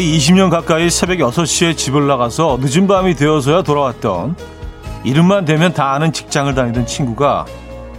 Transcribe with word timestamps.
거의 0.00 0.16
20년 0.16 0.48
가까이 0.48 0.88
새벽 0.88 1.18
6시에 1.18 1.76
집을 1.76 2.06
나가서 2.06 2.58
늦은 2.62 2.86
밤이 2.86 3.16
되어서야 3.16 3.60
돌아왔던 3.60 4.34
이름만 5.04 5.44
되면 5.44 5.74
다 5.74 5.92
아는 5.92 6.10
직장을 6.10 6.54
다니던 6.54 6.86
친구가 6.86 7.44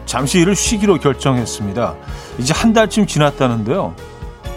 잠시 0.08 0.40
일을 0.40 0.56
쉬기로 0.56 0.98
결정했습니다. 0.98 1.94
이제 2.40 2.56
한 2.56 2.74
달쯤 2.74 3.06
지났다는데요. 3.06 3.94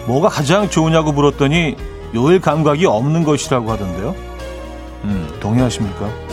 뭐가 0.07 0.29
가장 0.29 0.71
좋으냐고 0.71 1.11
물었더니 1.11 1.75
요일 2.15 2.41
감각이 2.41 2.87
없는 2.87 3.23
것이라고 3.23 3.71
하던데요. 3.71 4.15
음, 5.03 5.29
동의하십니까? 5.39 6.24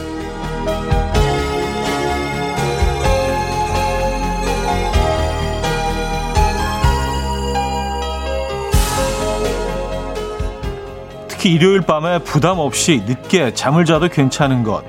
특히 11.42 11.56
일요일 11.56 11.80
밤에 11.80 12.20
부담 12.20 12.60
없이 12.60 13.02
늦게 13.04 13.52
잠을 13.52 13.84
자도 13.84 14.06
괜찮은 14.06 14.62
것. 14.62 14.84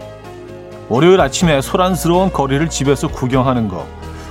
월요일 0.87 1.19
아침에 1.19 1.61
소란스러운 1.61 2.31
거리를 2.31 2.69
집에서 2.69 3.07
구경하는 3.07 3.67
것. 3.67 3.87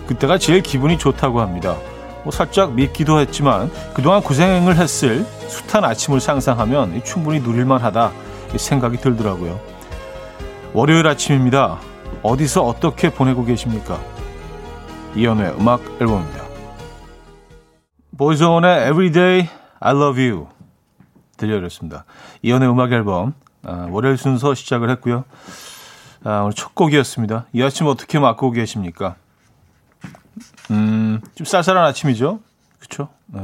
그때가 0.06 0.38
제일 0.38 0.62
기분이 0.62 0.98
좋다고 0.98 1.40
합니다. 1.40 1.76
뭐 2.22 2.30
살짝 2.30 2.74
밉기도 2.74 3.18
했지만 3.18 3.72
그동안 3.92 4.22
고생을 4.22 4.76
했을 4.76 5.26
숱한 5.48 5.84
아침을 5.84 6.20
상상하면 6.20 7.02
충분히 7.02 7.40
누릴만 7.40 7.80
하다 7.80 8.12
생각이 8.54 8.98
들더라고요. 8.98 9.58
월요일 10.74 11.08
아침입니다. 11.08 11.80
어디서 12.22 12.62
어떻게 12.62 13.10
보내고 13.10 13.44
계십니까? 13.44 13.98
이연의 15.16 15.56
음악 15.58 15.80
앨범입니다. 16.00 16.44
보이즈원의 18.16 18.90
Everyday 18.90 19.48
I 19.80 19.96
Love 19.96 20.30
You 20.30 20.61
들려드렸습니다. 21.42 22.04
이연의 22.42 22.70
음악 22.70 22.92
앨범 22.92 23.34
아, 23.64 23.88
월요일 23.90 24.16
순서 24.16 24.54
시작을 24.54 24.90
했고요. 24.90 25.24
아, 26.24 26.40
오늘 26.42 26.52
첫 26.54 26.74
곡이었습니다. 26.74 27.46
이 27.52 27.62
아침 27.62 27.86
어떻게 27.86 28.18
맞고 28.18 28.52
계십니까? 28.52 29.16
음, 30.70 31.20
좀 31.34 31.44
쌀쌀한 31.44 31.84
아침이죠? 31.84 32.40
그쵸? 32.78 33.08
네. 33.26 33.40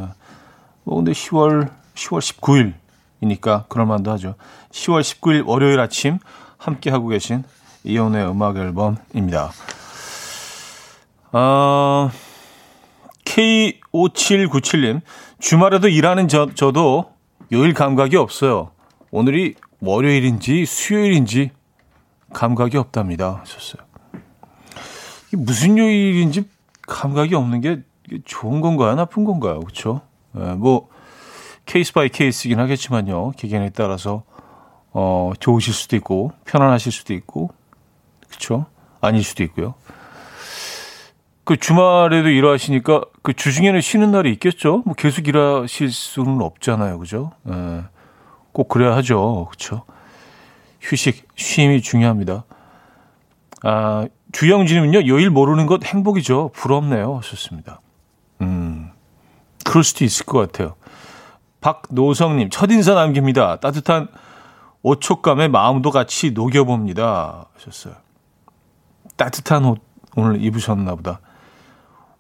뭐, 0.84 0.96
근데 0.96 1.12
10월, 1.12 1.70
10월 1.94 2.72
19일이니까 3.20 3.68
그럴 3.68 3.86
만도 3.86 4.10
하죠. 4.12 4.36
10월 4.70 5.00
19일 5.00 5.46
월요일 5.46 5.80
아침 5.80 6.18
함께 6.56 6.90
하고 6.90 7.08
계신 7.08 7.42
이연의 7.84 8.30
음악 8.30 8.56
앨범입니다. 8.56 9.50
어, 11.32 12.10
K5797님, 13.24 15.00
주말에도 15.40 15.88
일하는 15.88 16.28
저, 16.28 16.48
저도 16.54 17.17
요일 17.52 17.72
감각이 17.72 18.16
없어요. 18.16 18.70
오늘이 19.10 19.54
월요일인지 19.80 20.66
수요일인지 20.66 21.50
감각이 22.32 22.76
없답니다. 22.76 23.40
하셨어요. 23.40 23.82
이게 25.28 25.36
무슨 25.36 25.78
요일인지 25.78 26.48
감각이 26.82 27.34
없는 27.34 27.60
게 27.60 27.82
좋은 28.24 28.60
건가요? 28.60 28.94
나쁜 28.94 29.24
건가요? 29.24 29.60
그렇죠? 29.60 30.02
네, 30.32 30.54
뭐 30.54 30.88
case 31.64 31.92
by 31.92 32.08
case긴 32.08 32.58
하겠지만요. 32.58 33.32
기간에 33.32 33.70
따라서 33.70 34.24
어, 34.90 35.32
좋으실 35.38 35.72
수도 35.72 35.96
있고 35.96 36.32
편안하실 36.44 36.92
수도 36.92 37.14
있고 37.14 37.50
그렇죠? 38.28 38.66
아닐 39.00 39.22
수도 39.22 39.42
있고요. 39.44 39.74
그 41.48 41.56
주말에도 41.56 42.28
일하시니까 42.28 43.00
그 43.22 43.32
주중에는 43.32 43.80
쉬는 43.80 44.10
날이 44.10 44.30
있겠죠? 44.32 44.82
뭐 44.84 44.92
계속 44.92 45.28
일하실 45.28 45.90
수는 45.90 46.42
없잖아요. 46.42 46.98
그죠? 46.98 47.32
예. 47.48 47.84
꼭 48.52 48.68
그래야 48.68 48.94
하죠. 48.96 49.46
그렇죠? 49.48 49.84
휴식, 50.82 51.26
쉼이 51.36 51.80
중요합니다. 51.80 52.44
아, 53.62 54.06
주영진님은요, 54.32 55.08
요일 55.08 55.30
모르는 55.30 55.64
것 55.64 55.86
행복이죠. 55.86 56.50
부럽네요. 56.52 57.20
좋습니다. 57.24 57.80
음, 58.42 58.90
그럴 59.64 59.84
수도 59.84 60.04
있을 60.04 60.26
것 60.26 60.38
같아요. 60.40 60.74
박노성님, 61.62 62.50
첫인사 62.50 62.92
남깁니다. 62.92 63.56
따뜻한 63.56 64.08
옷촉감에 64.82 65.48
마음도 65.48 65.92
같이 65.92 66.32
녹여봅니다. 66.32 67.46
하셨어요. 67.54 67.94
따뜻한 69.16 69.64
옷 69.64 69.80
오늘 70.14 70.44
입으셨나 70.44 70.94
보다. 70.94 71.20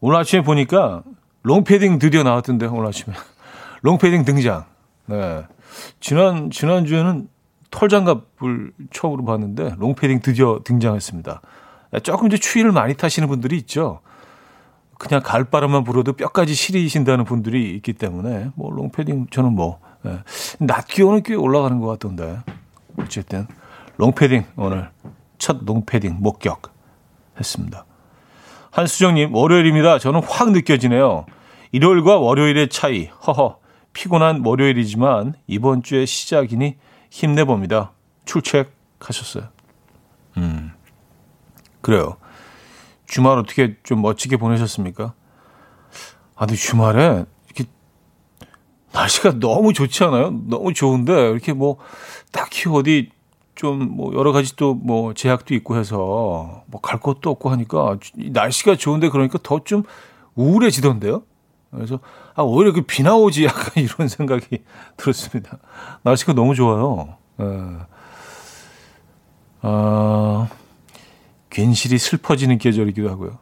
오늘 0.00 0.18
아침에 0.18 0.42
보니까 0.42 1.02
롱패딩 1.42 1.98
드디어 1.98 2.22
나왔던데 2.22 2.66
오늘 2.66 2.86
아침에 2.86 3.14
롱패딩 3.82 4.24
등장. 4.24 4.64
네. 5.06 5.44
지난 6.00 6.50
지난 6.50 6.84
주에는 6.84 7.28
털장갑을 7.70 8.72
처음으로 8.92 9.24
봤는데 9.24 9.74
롱패딩 9.78 10.20
드디어 10.20 10.60
등장했습니다. 10.64 11.40
조금 12.02 12.26
이제 12.28 12.36
추위를 12.36 12.72
많이 12.72 12.94
타시는 12.94 13.28
분들이 13.28 13.56
있죠. 13.58 14.00
그냥 14.98 15.22
가을바람만 15.24 15.84
불어도 15.84 16.12
뼈까지 16.14 16.54
시리신다는 16.54 17.24
분들이 17.24 17.74
있기 17.76 17.92
때문에 17.92 18.50
뭐 18.56 18.70
롱패딩 18.70 19.28
저는 19.30 19.52
뭐 19.52 19.80
예. 20.06 20.20
낮 20.58 20.86
기온은 20.86 21.22
꽤 21.22 21.34
올라가는 21.34 21.78
것 21.80 21.86
같던데 21.86 22.38
어쨌든 22.98 23.46
롱패딩 23.96 24.44
오늘 24.56 24.90
첫 25.38 25.64
롱패딩 25.64 26.18
목격 26.20 26.74
했습니다. 27.38 27.84
한수정님 28.70 29.34
월요일입니다. 29.34 29.98
저는 29.98 30.22
확 30.24 30.50
느껴지네요. 30.52 31.26
일요일과 31.72 32.18
월요일의 32.18 32.68
차이 32.68 33.06
허허 33.26 33.58
피곤한 33.92 34.42
월요일이지만 34.44 35.34
이번 35.46 35.82
주의 35.82 36.06
시작이니 36.06 36.76
힘내봅니다. 37.10 37.92
출첵하셨어요. 38.24 39.48
음 40.36 40.72
그래요. 41.80 42.16
주말 43.06 43.38
어떻게 43.38 43.76
좀 43.82 44.02
멋지게 44.02 44.36
보내셨습니까? 44.36 45.14
아, 46.36 46.46
근데 46.46 46.54
주말에 46.54 47.24
이렇게 47.46 47.64
날씨가 48.92 49.40
너무 49.40 49.72
좋지 49.72 50.04
않아요? 50.04 50.30
너무 50.46 50.72
좋은데 50.72 51.30
이렇게 51.30 51.52
뭐 51.52 51.78
딱히 52.30 52.68
어디 52.68 53.10
좀 53.58 53.78
뭐 53.96 54.14
여러 54.14 54.32
가지 54.32 54.56
또 54.56 54.74
뭐 54.74 55.12
제약도 55.14 55.54
있고 55.54 55.76
해서 55.76 56.62
뭐 56.66 56.80
갈 56.82 57.00
것도 57.00 57.30
없고 57.30 57.50
하니까 57.50 57.98
날씨가 58.16 58.76
좋은데 58.76 59.08
그러니까 59.10 59.38
더 59.42 59.60
좀 59.64 59.82
우울해지던데요. 60.36 61.22
그래서 61.70 61.98
아 62.34 62.42
오히려 62.42 62.72
그 62.72 62.82
비 62.86 63.02
나 63.02 63.14
오지 63.16 63.44
약간 63.44 63.72
이런 63.84 64.08
생각이 64.08 64.62
들었습니다. 64.96 65.58
날씨가 66.02 66.32
너무 66.34 66.54
좋아요. 66.54 67.16
예. 67.40 67.44
아 69.62 70.48
괜시리 71.50 71.98
슬퍼지는 71.98 72.58
계절이기도 72.58 73.10
하고요. 73.10 73.38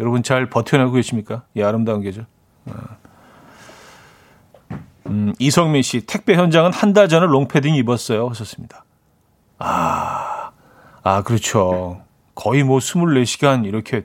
여러분 0.00 0.22
잘 0.22 0.48
버텨내고 0.50 0.92
계십니까? 0.92 1.44
이 1.54 1.62
아름다운 1.62 2.02
계절. 2.02 2.26
어. 2.66 2.72
음, 5.06 5.32
이성민 5.38 5.82
씨, 5.82 6.02
택배 6.02 6.34
현장은 6.34 6.72
한 6.72 6.92
달 6.92 7.08
전에 7.08 7.26
롱패딩 7.26 7.74
입었어요. 7.76 8.28
하셨습니다. 8.28 8.84
아, 9.58 10.50
아, 11.02 11.22
그렇죠. 11.22 12.00
거의 12.34 12.62
뭐 12.62 12.78
24시간 12.78 13.64
이렇게 13.64 14.04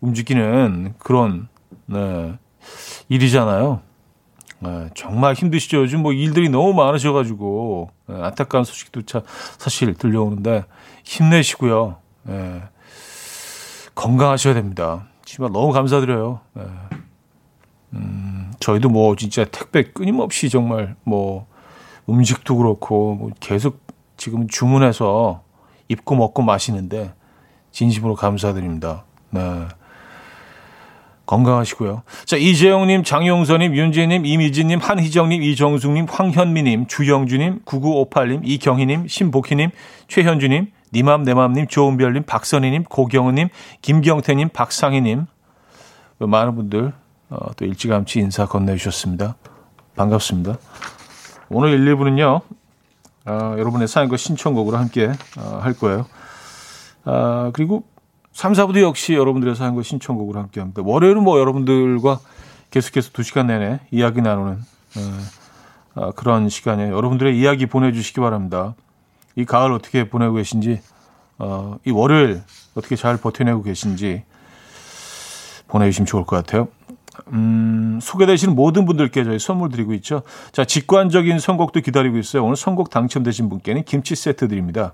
움직이는 0.00 0.94
그런, 0.98 1.48
네, 1.86 2.38
일이잖아요. 3.08 3.80
네, 4.60 4.88
정말 4.94 5.34
힘드시죠. 5.34 5.78
요즘 5.78 6.02
뭐 6.02 6.12
일들이 6.12 6.48
너무 6.48 6.72
많으셔가지고, 6.74 7.90
네, 8.06 8.22
안타까운 8.22 8.64
소식도 8.64 9.02
차, 9.02 9.22
사실 9.58 9.94
들려오는데, 9.94 10.64
힘내시고요. 11.04 11.96
예. 12.28 12.62
건강하셔야 13.94 14.54
됩니다. 14.54 15.06
정말 15.24 15.52
너무 15.52 15.72
감사드려요. 15.72 16.40
예. 16.58 16.62
음, 17.94 18.52
저희도 18.60 18.88
뭐 18.88 19.16
진짜 19.16 19.44
택배 19.44 19.82
끊임없이 19.82 20.48
정말 20.48 20.94
뭐 21.04 21.46
음식도 22.08 22.56
그렇고 22.56 23.14
뭐 23.14 23.30
계속 23.40 23.80
지금 24.22 24.46
주문해서 24.46 25.42
입고 25.88 26.14
먹고 26.14 26.42
마시는데 26.42 27.12
진심으로 27.72 28.14
감사드립니다. 28.14 29.02
네. 29.30 29.40
건강하시고요. 31.26 32.04
자, 32.24 32.36
이재영님, 32.36 33.02
장용선님, 33.02 33.74
윤재님, 33.74 34.24
이미진님, 34.24 34.78
한희정님, 34.78 35.42
이정숙님, 35.42 36.06
황현미님, 36.08 36.86
주영주님, 36.86 37.62
9958님, 37.64 38.42
이경희님, 38.44 39.08
신복희님, 39.08 39.70
최현주님, 40.06 40.70
니맘 40.94 41.24
내맘님, 41.24 41.66
조은별님, 41.66 42.22
박선희님, 42.22 42.84
고경은님, 42.84 43.48
김경태님, 43.80 44.50
박상희님 44.50 45.26
많은 46.20 46.54
분들 46.54 46.92
어, 47.30 47.54
또 47.56 47.64
일찌감치 47.64 48.20
인사 48.20 48.46
건네주셨습니다. 48.46 49.34
반갑습니다. 49.96 50.58
오늘 51.48 51.70
1, 51.70 51.96
2부는요. 51.96 52.61
어, 53.24 53.54
여러분의 53.58 53.88
사연과 53.88 54.16
신청곡으로 54.16 54.76
함께 54.76 55.12
어, 55.38 55.58
할 55.62 55.74
거예요. 55.74 56.06
아, 57.04 57.50
그리고 57.52 57.84
3, 58.32 58.52
4부도 58.52 58.80
역시 58.80 59.14
여러분들의 59.14 59.54
사연과 59.54 59.82
신청곡으로 59.82 60.38
함께 60.38 60.60
합니다. 60.60 60.82
월요일은 60.84 61.22
뭐 61.22 61.38
여러분들과 61.38 62.18
계속해서 62.70 63.10
2시간 63.10 63.46
내내 63.46 63.80
이야기 63.90 64.22
나누는 64.22 64.54
어, 64.96 65.20
아, 65.94 66.10
그런 66.12 66.48
시간이에요. 66.48 66.94
여러분들의 66.94 67.38
이야기 67.38 67.66
보내주시기 67.66 68.20
바랍니다. 68.20 68.74
이 69.36 69.44
가을 69.44 69.72
어떻게 69.72 70.08
보내고 70.08 70.34
계신지, 70.34 70.80
어, 71.38 71.78
이 71.86 71.90
월요일 71.90 72.42
어떻게 72.74 72.96
잘 72.96 73.16
버텨내고 73.16 73.62
계신지 73.62 74.24
보내주시면 75.68 76.06
좋을 76.06 76.24
것 76.24 76.36
같아요. 76.36 76.68
음, 77.32 77.98
소개되시는 78.02 78.54
모든 78.54 78.84
분들께 78.84 79.24
저희 79.24 79.38
선물 79.38 79.70
드리고 79.70 79.94
있죠. 79.94 80.22
자, 80.52 80.64
직관적인 80.64 81.38
선곡도 81.38 81.80
기다리고 81.80 82.18
있어요. 82.18 82.44
오늘 82.44 82.56
선곡 82.56 82.90
당첨되신 82.90 83.48
분께는 83.48 83.84
김치 83.84 84.14
세트 84.14 84.48
드립니다. 84.48 84.92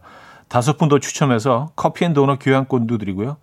다섯 0.49 0.79
분 0.79 0.89
더 0.89 0.99
추첨해서 0.99 1.71
커피 1.77 2.05
and 2.05 2.15
도넛 2.15 2.39
교환권도 2.41 2.99
드리고요. 2.99 3.37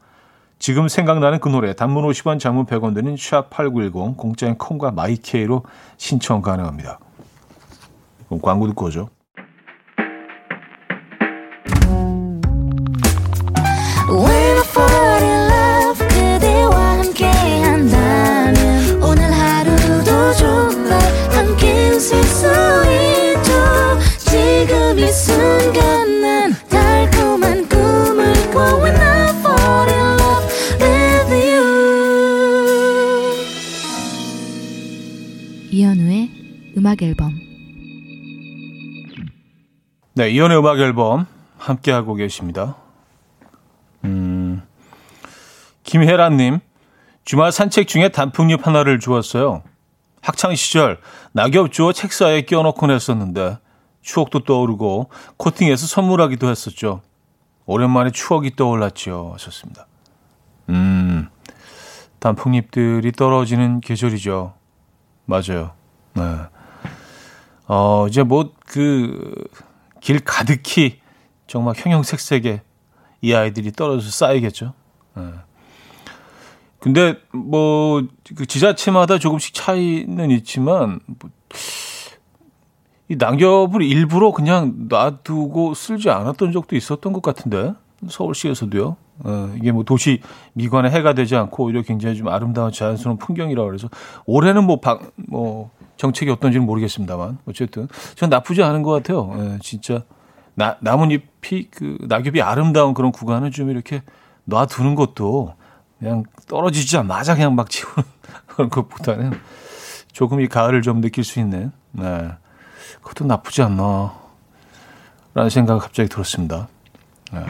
지금 0.58 0.88
생각나는 0.88 1.40
그 1.40 1.50
노래 1.50 1.74
단문 1.76 2.06
50원 2.06 2.40
장문 2.40 2.66
100원 2.66 2.96
드는 2.96 3.16
샵8910 3.16 4.18
공짜인 4.18 4.58
콩과 4.58 4.92
My 4.92 5.21
K로 5.21 5.64
신청 5.98 6.42
가능합니다. 6.42 6.98
그럼 8.28 8.42
광고 8.42 8.66
듣고 8.68 8.86
오죠. 8.86 9.10
음악 36.96 37.02
앨범 37.02 37.34
네, 40.14 40.30
이연의 40.30 40.58
음악 40.58 40.80
앨범 40.80 41.28
함께 41.58 41.92
하고 41.92 42.16
계십니다. 42.16 42.78
음. 44.06 44.62
김혜란 45.84 46.38
님, 46.38 46.60
주말 47.26 47.52
산책 47.52 47.88
중에 47.88 48.10
단풍잎 48.10 48.66
하나를 48.66 49.00
주었어요. 49.00 49.64
학창 50.22 50.56
시절 50.56 51.00
낙엽 51.34 51.72
주워 51.72 51.92
책사에 51.92 52.42
끼워놓곤 52.42 52.92
했었는데 52.92 53.58
추억도 54.02 54.46
떠오르고 54.46 55.10
코팅해서 55.38 55.88
선물하기도 55.88 56.50
했었죠. 56.50 57.02
오랜만에 57.66 58.12
추억이 58.12 58.56
떠올랐죠. 58.56 59.32
하셨습니다. 59.34 59.86
음, 60.70 61.28
단풍잎들이 62.20 63.12
떨어지는 63.12 63.82
계절이죠. 63.82 64.54
맞아요. 65.26 65.72
네. 66.14 66.24
어, 67.68 68.08
이제 68.08 68.24
뭐, 68.24 68.52
그, 68.66 69.34
길 70.02 70.20
가득히 70.20 71.00
정말 71.48 71.74
형형색색의 71.76 72.62
이 73.22 73.34
아이들이 73.34 73.72
떨어져서 73.72 74.12
쌓이겠죠. 74.12 74.74
네. 75.16 75.24
근데 76.80 77.16
뭐, 77.32 78.04
그 78.36 78.46
지자체마다 78.46 79.18
조금씩 79.18 79.56
차이는 79.56 80.30
있지만, 80.32 81.00
뭐, 81.08 81.32
이 83.08 83.16
낙엽을 83.16 83.82
일부러 83.82 84.32
그냥 84.32 84.88
놔두고 84.88 85.74
쓸지 85.74 86.10
않았던 86.10 86.52
적도 86.52 86.76
있었던 86.76 87.14
것 87.14 87.22
같은데, 87.22 87.74
서울시에서도요. 88.08 88.98
어, 89.20 89.54
이게 89.58 89.72
뭐 89.72 89.84
도시 89.84 90.22
미관에 90.54 90.90
해가 90.90 91.14
되지 91.14 91.36
않고 91.36 91.66
오히려 91.66 91.82
굉장히 91.82 92.16
좀 92.18 92.28
아름다운 92.28 92.72
자연스러운 92.72 93.18
풍경이라고 93.18 93.68
그래서 93.68 93.90
올해는 94.26 94.66
뭐, 94.66 94.80
방, 94.80 95.00
뭐 95.16 95.72
정책이 95.98 96.32
어떤지는 96.32 96.66
모르겠습니다만 96.66 97.38
어쨌든 97.46 97.88
전 98.16 98.30
나쁘지 98.30 98.64
않은 98.64 98.84
것 98.84 98.92
같아요. 98.92 99.34
예, 99.38 99.60
진짜 99.62 100.04
나, 100.54 100.78
나뭇잎이 100.82 101.70
그 101.72 101.98
낙엽이 102.02 102.42
아름다운 102.42 102.94
그런 102.94 103.12
구간을 103.12 103.52
좀 103.52 103.70
이렇게 103.70 104.02
놔두는 104.46 104.96
것도 104.96 105.54
그냥 106.00 106.24
떨어지지않마자 106.48 107.36
그냥 107.36 107.56
막 107.56 107.70
치우는 107.70 108.04
그런 108.48 108.70
것보다는 108.70 109.32
조금 110.12 110.42
이 110.42 110.48
가을을 110.48 110.82
좀 110.82 111.02
느낄 111.02 111.24
수 111.24 111.40
있는 111.40 111.72
네. 111.92 112.32
그것도 113.02 113.26
나쁘지 113.26 113.62
않나 113.62 114.14
라는 115.34 115.50
생각이 115.50 115.80
갑자기 115.82 116.10
들었습니다. 116.10 116.68
네. 117.34 117.46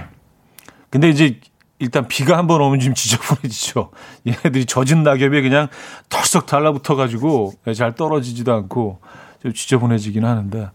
근데 0.89 1.09
이제 1.09 1.39
일단 1.79 2.07
비가 2.07 2.37
한번 2.37 2.61
오면 2.61 2.79
좀 2.79 2.93
지저분해지죠. 2.93 3.91
얘네들이 4.25 4.65
젖은 4.65 5.03
낙엽에 5.03 5.41
그냥 5.41 5.67
털썩 6.09 6.45
달라붙어 6.45 6.95
가지고 6.95 7.53
잘 7.75 7.93
떨어지지도 7.95 8.53
않고 8.53 8.99
좀 9.41 9.53
지저분해지긴 9.53 10.25
하는데. 10.25 10.69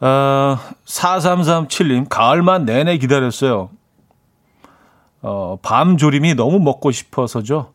아, 0.00 0.58
4337님, 0.84 2.06
가을만 2.08 2.66
내내 2.66 2.98
기다렸어요. 2.98 3.70
어, 5.22 5.56
밤 5.62 5.96
조림이 5.96 6.34
너무 6.34 6.58
먹고 6.60 6.90
싶어서죠. 6.90 7.72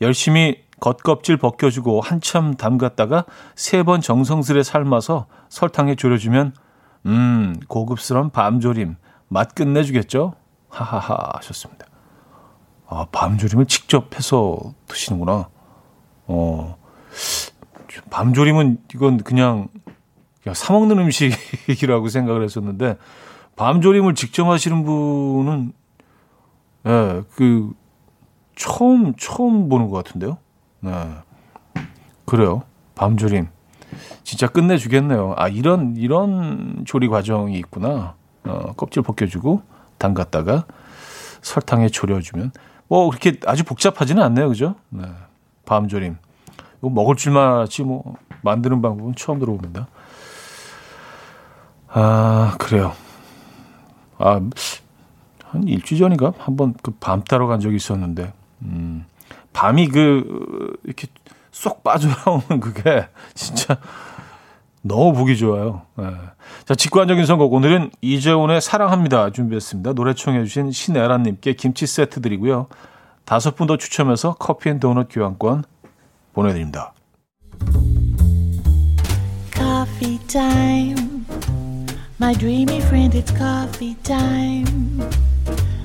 열심히 0.00 0.62
겉껍질 0.80 1.36
벗겨주고 1.36 2.00
한참 2.00 2.54
담갔다가 2.54 3.24
세 3.56 3.82
번 3.82 4.00
정성스레 4.00 4.62
삶아서 4.62 5.26
설탕에 5.48 5.96
졸여주면, 5.96 6.54
음, 7.06 7.56
고급스러운 7.66 8.30
밤조림. 8.30 8.96
맛 9.28 9.54
끝내주겠죠? 9.54 10.34
하하하 10.72 11.32
하셨습니다. 11.34 11.86
아, 12.88 13.06
밤조림을 13.12 13.66
직접 13.66 14.16
해서 14.16 14.58
드시는구나. 14.88 15.48
어, 16.26 16.76
밤조림은 18.10 18.78
이건 18.94 19.18
그냥, 19.18 19.68
그냥 20.42 20.54
사먹는 20.54 20.98
음식이라고 20.98 22.08
생각을 22.08 22.42
했었는데, 22.42 22.96
밤조림을 23.56 24.14
직접 24.14 24.48
하시는 24.48 24.82
분은, 24.84 25.72
예, 26.86 26.90
네, 26.90 27.22
그, 27.34 27.72
처음, 28.56 29.14
처음 29.16 29.68
보는 29.68 29.88
것 29.88 30.04
같은데요. 30.04 30.38
네. 30.80 30.90
그래요. 32.24 32.62
밤조림. 32.94 33.48
진짜 34.24 34.46
끝내주겠네요. 34.46 35.34
아, 35.36 35.48
이런, 35.48 35.96
이런 35.96 36.84
조리 36.86 37.08
과정이 37.08 37.58
있구나. 37.58 38.14
어, 38.44 38.72
껍질 38.72 39.02
벗겨주고, 39.02 39.62
담갔다가 40.02 40.66
설탕에 41.40 41.88
졸여주면 41.88 42.52
뭐 42.88 43.08
그렇게 43.08 43.38
아주 43.46 43.64
복잡하지는 43.64 44.22
않네요, 44.22 44.48
그죠? 44.48 44.74
네. 44.90 45.04
밤조림. 45.64 46.16
이거 46.78 46.90
먹을 46.90 47.14
줄만 47.16 47.54
알았지 47.54 47.84
뭐 47.84 48.16
만드는 48.42 48.82
방법은 48.82 49.14
처음 49.14 49.38
들어봅니다. 49.38 49.86
아 51.88 52.56
그래요. 52.58 52.92
아 54.18 54.40
한 55.52 55.68
일주일 55.68 56.00
전인가 56.00 56.32
한번 56.38 56.72
그 56.82 56.92
밤 56.98 57.22
따러 57.24 57.46
간 57.46 57.60
적이 57.60 57.76
있었는데 57.76 58.32
음, 58.62 59.04
밤이 59.52 59.88
그 59.88 60.78
이렇게 60.84 61.08
쏙 61.50 61.84
빠져나오는 61.84 62.58
그게 62.58 63.06
진짜 63.34 63.76
너무 64.82 65.12
보기 65.12 65.36
좋아요. 65.36 65.82
네. 65.96 66.06
자, 66.64 66.74
직관적인 66.74 67.24
선곡. 67.24 67.52
오늘은 67.52 67.90
이재훈의 68.00 68.60
사랑합니다 68.60 69.30
준비했습니다. 69.30 69.92
노래 69.92 70.12
청해주신 70.14 70.72
신애란님께 70.72 71.54
김치 71.54 71.86
세트 71.86 72.20
드리고요. 72.20 72.66
다섯 73.24 73.54
분 73.54 73.68
더 73.68 73.76
추첨해서 73.76 74.34
커피 74.38 74.70
and 74.70 74.80
도넛 74.80 75.08
교환권 75.10 75.64
보내드립니다. 76.32 76.92
Coffee 79.54 80.18
time. 80.26 81.24
My 82.20 82.34
dreamy 82.34 82.78
friend, 82.78 83.16
it's 83.16 83.32
coffee 83.36 83.96
time. 84.02 85.00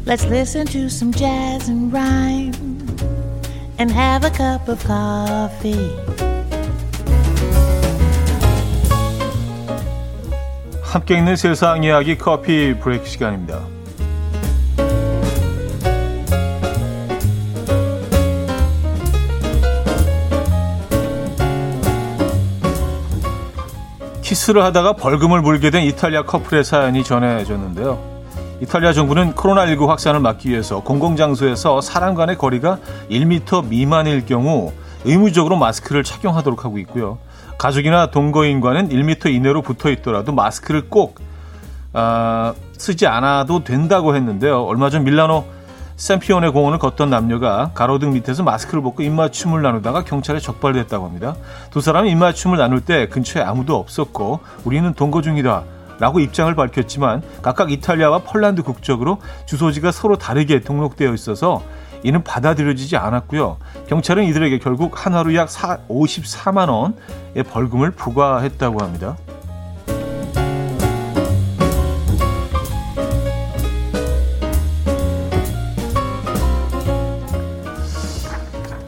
Let's 0.06 0.26
listen 0.26 0.66
to 0.68 0.86
some 0.86 1.12
jazz 1.12 1.70
and 1.70 1.94
rhyme 1.94 2.54
and 3.78 3.92
have 3.92 4.26
a 4.26 4.32
cup 4.32 4.68
of 4.70 4.84
coffee. 4.86 6.07
함께 10.88 11.18
있는 11.18 11.36
세상 11.36 11.84
이야기 11.84 12.18
커피 12.18 12.74
브레이크 12.80 13.06
시간입니다. 13.06 13.60
키스를 24.22 24.64
하다가 24.64 24.94
벌금을 24.94 25.42
물게 25.42 25.72
된 25.72 25.84
이탈리아 25.84 26.24
커플의 26.24 26.64
사연이 26.64 27.04
전해졌는데요. 27.04 28.18
이탈리아 28.62 28.94
정부는 28.94 29.34
코로나19 29.36 29.88
확산을 29.88 30.22
막기 30.22 30.50
위해서 30.50 30.82
공공장소에서 30.82 31.82
사람 31.82 32.16
간의 32.16 32.38
거리가 32.38 32.80
1m 33.12 33.68
미만일 33.68 34.26
경우 34.26 34.72
의무적으로 35.04 35.58
마스크를 35.58 36.04
착용하도록 36.04 36.64
하고 36.64 36.78
있고요. 36.80 37.20
가족이나 37.58 38.08
동거인과는 38.12 38.90
1미터 38.90 39.34
이내로 39.34 39.62
붙어 39.62 39.90
있더라도 39.90 40.32
마스크를 40.32 40.90
꼭 40.90 41.20
어, 41.94 42.54
쓰지 42.78 43.08
않아도 43.08 43.64
된다고 43.64 44.16
했는데요. 44.16 44.64
얼마 44.64 44.90
전 44.90 45.04
밀라노 45.04 45.46
샘피온의 45.96 46.52
공원을 46.52 46.78
걷던 46.78 47.10
남녀가 47.10 47.72
가로등 47.74 48.14
밑에서 48.14 48.44
마스크를 48.44 48.84
벗고 48.84 49.02
입맞춤을 49.02 49.64
나누다가 49.64 50.04
경찰에 50.04 50.40
적발됐다고 50.40 51.06
합니다. 51.06 51.36
두 51.72 51.82
사람은 51.82 52.10
입맞춤을 52.12 52.58
나눌 52.58 52.82
때 52.82 53.08
근처에 53.08 53.42
아무도 53.42 53.76
없었고 53.76 54.40
우리는 54.64 54.94
동거 54.94 55.24
중이다. 55.24 55.64
라고 56.00 56.20
입장을 56.20 56.54
밝혔지만 56.54 57.24
각각 57.42 57.72
이탈리아와 57.72 58.20
폴란드 58.20 58.62
국적으로 58.62 59.18
주소지가 59.48 59.92
서로 59.92 60.16
다르게 60.16 60.60
등록되어 60.60 61.12
있어서 61.16 61.64
이는 62.04 62.24
받아들여지지 62.24 62.98
않았고요. 62.98 63.58
경찰은 63.88 64.24
이들에게 64.26 64.60
결국 64.60 65.06
한 65.06 65.14
하루 65.14 65.36
약 65.36 65.48
54만 65.48 66.70
원의 66.70 67.44
벌금을 67.50 67.92
부과했다고 67.92 68.80
합니다. 68.84 69.18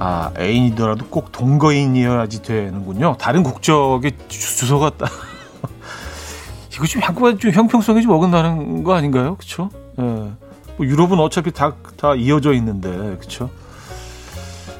아, 0.01 0.31
애인이더라도 0.39 1.07
꼭 1.07 1.33
동거인이어야지 1.33 2.41
되는군요. 2.41 3.17
다른 3.19 3.43
국적의 3.43 4.13
주소가 4.29 4.91
딱. 4.91 5.09
이거 6.73 6.85
좀 6.85 7.01
약간 7.01 7.37
좀 7.37 7.51
형평성이 7.51 8.01
좀 8.01 8.11
어긋나는 8.11 8.85
거 8.85 8.93
아닌가요? 8.93 9.35
예. 9.99 10.48
뭐 10.79 10.87
유럽은 10.87 11.19
어차피 11.19 11.51
다, 11.51 11.73
다 11.97 12.15
이어져 12.15 12.53
있는데, 12.53 13.17
그쵸? 13.19 13.49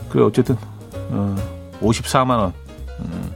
그래, 0.08 0.24
어쨌든, 0.24 0.56
어, 1.10 1.36
54만원. 1.82 2.54
음. 3.02 3.34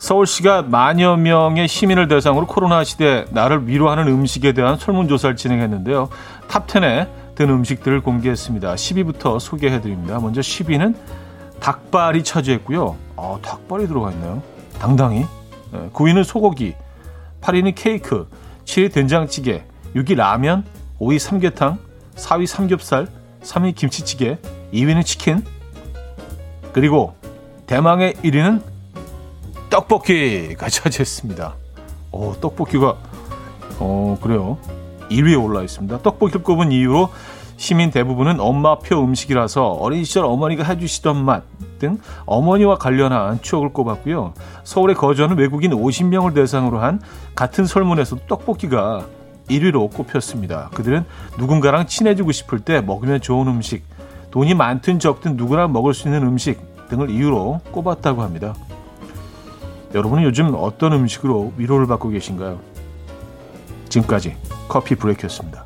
서울시가 0.00 0.62
만여 0.62 1.16
명의 1.16 1.68
시민을 1.68 2.08
대상으로 2.08 2.46
코로나 2.46 2.82
시대 2.82 3.24
나를 3.30 3.68
위로하는 3.68 4.08
음식에 4.08 4.52
대한 4.52 4.76
설문조사를 4.76 5.36
진행했는데요. 5.36 6.08
top 6.48 6.78
10에 6.78 7.08
든 7.36 7.50
음식들을 7.50 8.00
공개했습니다. 8.00 8.74
10위부터 8.74 9.38
소개해드립니다. 9.38 10.18
먼저 10.18 10.40
10위는 10.40 10.96
닭발이 11.60 12.24
차지했고요. 12.24 12.96
아, 13.16 13.38
닭발이 13.42 13.86
들어가 13.86 14.10
있네요. 14.10 14.42
당당히. 14.80 15.24
9위는 15.92 16.24
소고기, 16.24 16.74
8위는 17.42 17.74
케이크, 17.76 18.28
7위 18.64 18.92
된장찌개, 18.92 19.64
6위 19.94 20.16
라면, 20.16 20.64
5위 21.00 21.18
삼계탕, 21.18 21.78
4위 22.16 22.46
삼겹살, 22.46 23.08
3위 23.42 23.74
김치찌개, 23.74 24.38
2위는 24.72 25.04
치킨. 25.04 25.44
그리고 26.72 27.14
대망의 27.66 28.14
1위는 28.14 28.62
떡볶이가 29.70 30.68
차지했습니다. 30.68 31.54
오, 32.12 32.34
떡볶이가 32.40 32.96
어 33.78 34.18
그래요. 34.22 34.58
1위에 35.10 35.42
올라 35.42 35.62
있습니다. 35.62 36.02
떡볶이를 36.02 36.42
꼽은 36.42 36.72
이유로 36.72 37.10
시민 37.56 37.90
대부분은 37.90 38.40
엄마표 38.40 39.02
음식이라서 39.02 39.66
어린 39.66 40.04
시절 40.04 40.24
어머니가 40.24 40.64
해주시던 40.64 41.24
맛 41.24 41.56
등 41.78 41.98
어머니와 42.24 42.76
관련한 42.76 43.40
추억을 43.42 43.72
꼽았고요. 43.72 44.34
서울에 44.64 44.94
거주하는 44.94 45.36
외국인 45.38 45.72
50명을 45.72 46.34
대상으로 46.34 46.80
한 46.80 47.00
같은 47.34 47.66
설문에서도 47.66 48.22
떡볶이가 48.26 49.06
1위로 49.48 49.92
꼽혔습니다. 49.92 50.70
그들은 50.74 51.04
누군가랑 51.38 51.86
친해지고 51.86 52.32
싶을 52.32 52.60
때 52.60 52.80
먹으면 52.80 53.20
좋은 53.20 53.46
음식, 53.48 53.84
돈이 54.30 54.54
많든 54.54 54.98
적든 54.98 55.36
누구나 55.36 55.68
먹을 55.68 55.94
수 55.94 56.08
있는 56.08 56.22
음식 56.22 56.60
등을 56.88 57.10
이유로 57.10 57.60
꼽았다고 57.70 58.22
합니다. 58.22 58.54
여러분은 59.94 60.24
요즘 60.24 60.54
어떤 60.54 60.92
음식으로 60.92 61.54
위로를 61.56 61.86
받고 61.86 62.10
계신가요? 62.10 62.60
지금까지 63.88 64.36
커피 64.68 64.94
브레이크였습니다. 64.94 65.64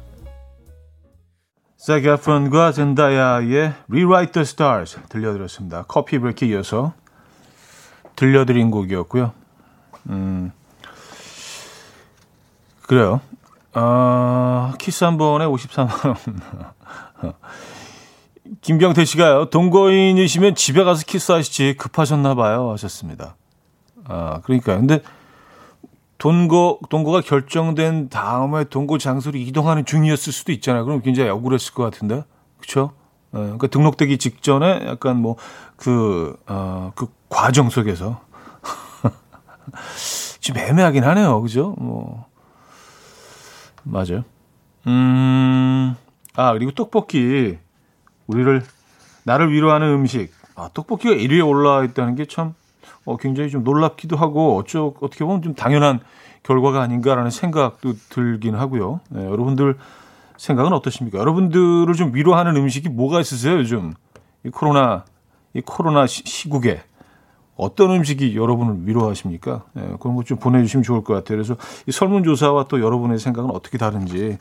잭 1.78 2.05
에프론과 2.05 2.72
젠다야의 2.72 3.72
Rewrite 3.88 4.32
the 4.32 4.42
Stars 4.42 5.00
들려드렸습니다. 5.08 5.84
커피 5.88 6.18
브레이크 6.18 6.44
이어서 6.44 6.92
들려드린 8.16 8.70
곡이었고요. 8.70 9.32
음, 10.10 10.52
그래요. 12.82 13.20
어, 13.74 14.72
키스 14.78 15.04
한 15.04 15.16
번에 15.16 15.44
53만 15.44 16.06
원. 16.06 17.34
김경태 18.62 19.04
씨가요, 19.04 19.50
동거인이시면 19.50 20.54
집에 20.54 20.82
가서 20.82 21.04
키스하시지 21.04 21.76
급하셨나 21.78 22.34
봐요. 22.34 22.70
하셨습니다. 22.72 23.36
아, 24.04 24.40
그러니까요. 24.42 24.78
근데 24.78 25.00
동거, 26.18 26.78
동거가 26.90 27.20
결정된 27.22 28.10
다음에 28.10 28.64
동거 28.64 28.98
장소로 28.98 29.38
이동하는 29.38 29.84
중이었을 29.84 30.32
수도 30.32 30.52
있잖아요. 30.52 30.84
그럼 30.84 31.00
굉장히 31.00 31.30
억울했을 31.30 31.72
것 31.72 31.84
같은데. 31.84 32.24
어, 33.32 33.38
그러니까 33.38 33.68
등록되기 33.68 34.18
직전에 34.18 34.86
약간 34.86 35.16
뭐, 35.16 35.36
그, 35.76 36.36
어, 36.46 36.92
그 36.94 37.06
과정 37.28 37.70
속에서. 37.70 38.20
좀 40.40 40.58
애매하긴 40.58 41.04
하네요. 41.04 41.40
그죠? 41.40 41.74
뭐. 41.78 42.29
맞아요. 43.82 44.24
음, 44.86 45.94
아, 46.34 46.52
그리고 46.52 46.70
떡볶이. 46.72 47.58
우리를, 48.26 48.62
나를 49.24 49.52
위로하는 49.52 49.88
음식. 49.88 50.32
아, 50.54 50.68
떡볶이가 50.72 51.14
1위에 51.14 51.46
올라와 51.46 51.84
있다는 51.84 52.14
게 52.14 52.24
참 52.26 52.54
어, 53.04 53.16
굉장히 53.16 53.50
좀 53.50 53.64
놀랍기도 53.64 54.16
하고 54.16 54.56
어쩌 54.56 54.92
어떻게 55.00 55.24
보면 55.24 55.42
좀 55.42 55.54
당연한 55.54 56.00
결과가 56.42 56.82
아닌가라는 56.82 57.30
생각도 57.30 57.94
들긴 58.08 58.54
하고요. 58.54 59.00
네, 59.10 59.24
여러분들 59.24 59.76
생각은 60.36 60.72
어떠십니까? 60.72 61.18
여러분들을 61.18 61.92
좀 61.94 62.14
위로하는 62.14 62.56
음식이 62.56 62.88
뭐가 62.88 63.20
있으세요 63.20 63.58
요즘 63.58 63.92
이 64.44 64.50
코로나 64.50 65.04
이 65.54 65.60
코로나 65.60 66.06
시, 66.06 66.22
시국에 66.24 66.82
어떤 67.60 67.90
음식이 67.90 68.36
여러분을 68.36 68.86
위로하십니까? 68.86 69.64
네, 69.74 69.82
그런 70.00 70.16
것 70.16 70.24
좀 70.24 70.38
보내주시면 70.38 70.82
좋을 70.82 71.02
것 71.04 71.14
같아요. 71.14 71.36
그래서 71.36 71.56
이 71.86 71.92
설문조사와 71.92 72.64
또 72.68 72.80
여러분의 72.80 73.18
생각은 73.18 73.50
어떻게 73.50 73.76
다른지 73.78 74.38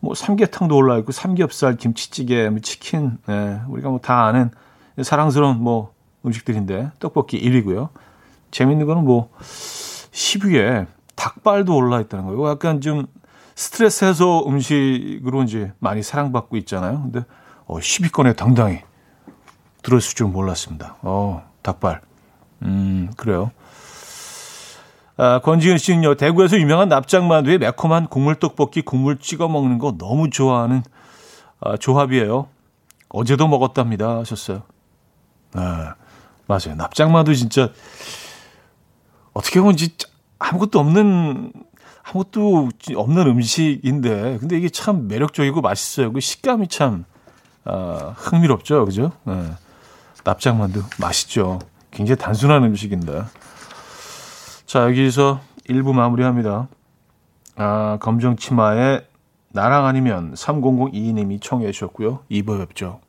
뭐 0.00 0.14
삼계탕도 0.14 0.74
올라 0.76 0.98
있고 0.98 1.12
삼겹살, 1.12 1.76
김치찌개, 1.76 2.48
뭐 2.48 2.60
치킨, 2.60 3.18
네, 3.26 3.60
우리가 3.68 3.88
뭐 3.88 3.98
다 3.98 4.24
아는 4.26 4.50
사랑스러운 5.02 5.58
뭐 5.62 5.92
음식들인데 6.24 6.90
떡볶이 6.98 7.40
1위고요. 7.40 7.88
재밌는 8.50 8.86
거는 8.86 9.04
뭐 9.04 9.30
10위에 10.12 10.86
닭발도 11.16 11.74
올라 11.74 12.00
있다는 12.00 12.26
거예요. 12.26 12.48
약간 12.48 12.80
좀 12.80 13.06
스트레스 13.54 14.04
해소 14.04 14.44
음식으로 14.46 15.42
이제 15.42 15.72
많이 15.78 16.02
사랑받고 16.02 16.56
있잖아요. 16.58 17.02
근데 17.02 17.24
어 17.66 17.78
10위권에 17.78 18.36
당당히 18.36 18.80
들어있을 19.82 20.14
줄 20.14 20.26
몰랐습니다. 20.28 20.96
어, 21.02 21.42
닭발. 21.62 22.00
음, 22.62 23.10
그래요. 23.16 23.50
아, 25.16 25.40
권지은 25.40 25.78
씨는요, 25.78 26.14
대구에서 26.16 26.58
유명한 26.58 26.88
납작만두에 26.88 27.58
매콤한 27.58 28.08
국물떡볶이 28.08 28.82
국물 28.82 29.18
찍어 29.18 29.48
먹는 29.48 29.78
거 29.78 29.96
너무 29.98 30.30
좋아하는 30.30 30.82
아, 31.60 31.76
조합이에요. 31.76 32.48
어제도 33.08 33.46
먹었답니다. 33.46 34.18
하셨어요. 34.18 34.62
아, 35.52 35.94
맞아요. 36.46 36.74
납작마도 36.76 37.34
진짜 37.34 37.70
어떻게 39.32 39.60
보면 39.60 39.76
진짜 39.76 40.08
아무것도 40.38 40.80
없는 40.80 41.52
아무것도 42.04 42.70
없는 42.96 43.26
음식인데 43.26 44.38
근데 44.40 44.56
이게 44.56 44.68
참 44.68 45.08
매력적이고 45.08 45.60
맛있어요. 45.60 46.12
그 46.12 46.20
식감이 46.20 46.68
참 46.68 47.04
어, 47.64 48.14
흥미롭죠, 48.16 48.84
그죠? 48.86 49.12
네. 49.24 49.52
납작만두 50.24 50.82
맛있죠. 50.98 51.60
굉장히 51.92 52.18
단순한 52.18 52.64
음식인데. 52.64 53.22
자 54.66 54.84
여기서 54.84 55.40
1부 55.68 55.92
마무리합니다. 55.92 56.68
아, 57.56 57.98
검정 58.00 58.36
치마의 58.36 59.06
나랑 59.50 59.86
아니면 59.86 60.32
3002님이 60.34 61.40
청해 61.40 61.70
주셨고요. 61.70 62.20
2부 62.30 62.58
뵙죠. 62.66 63.00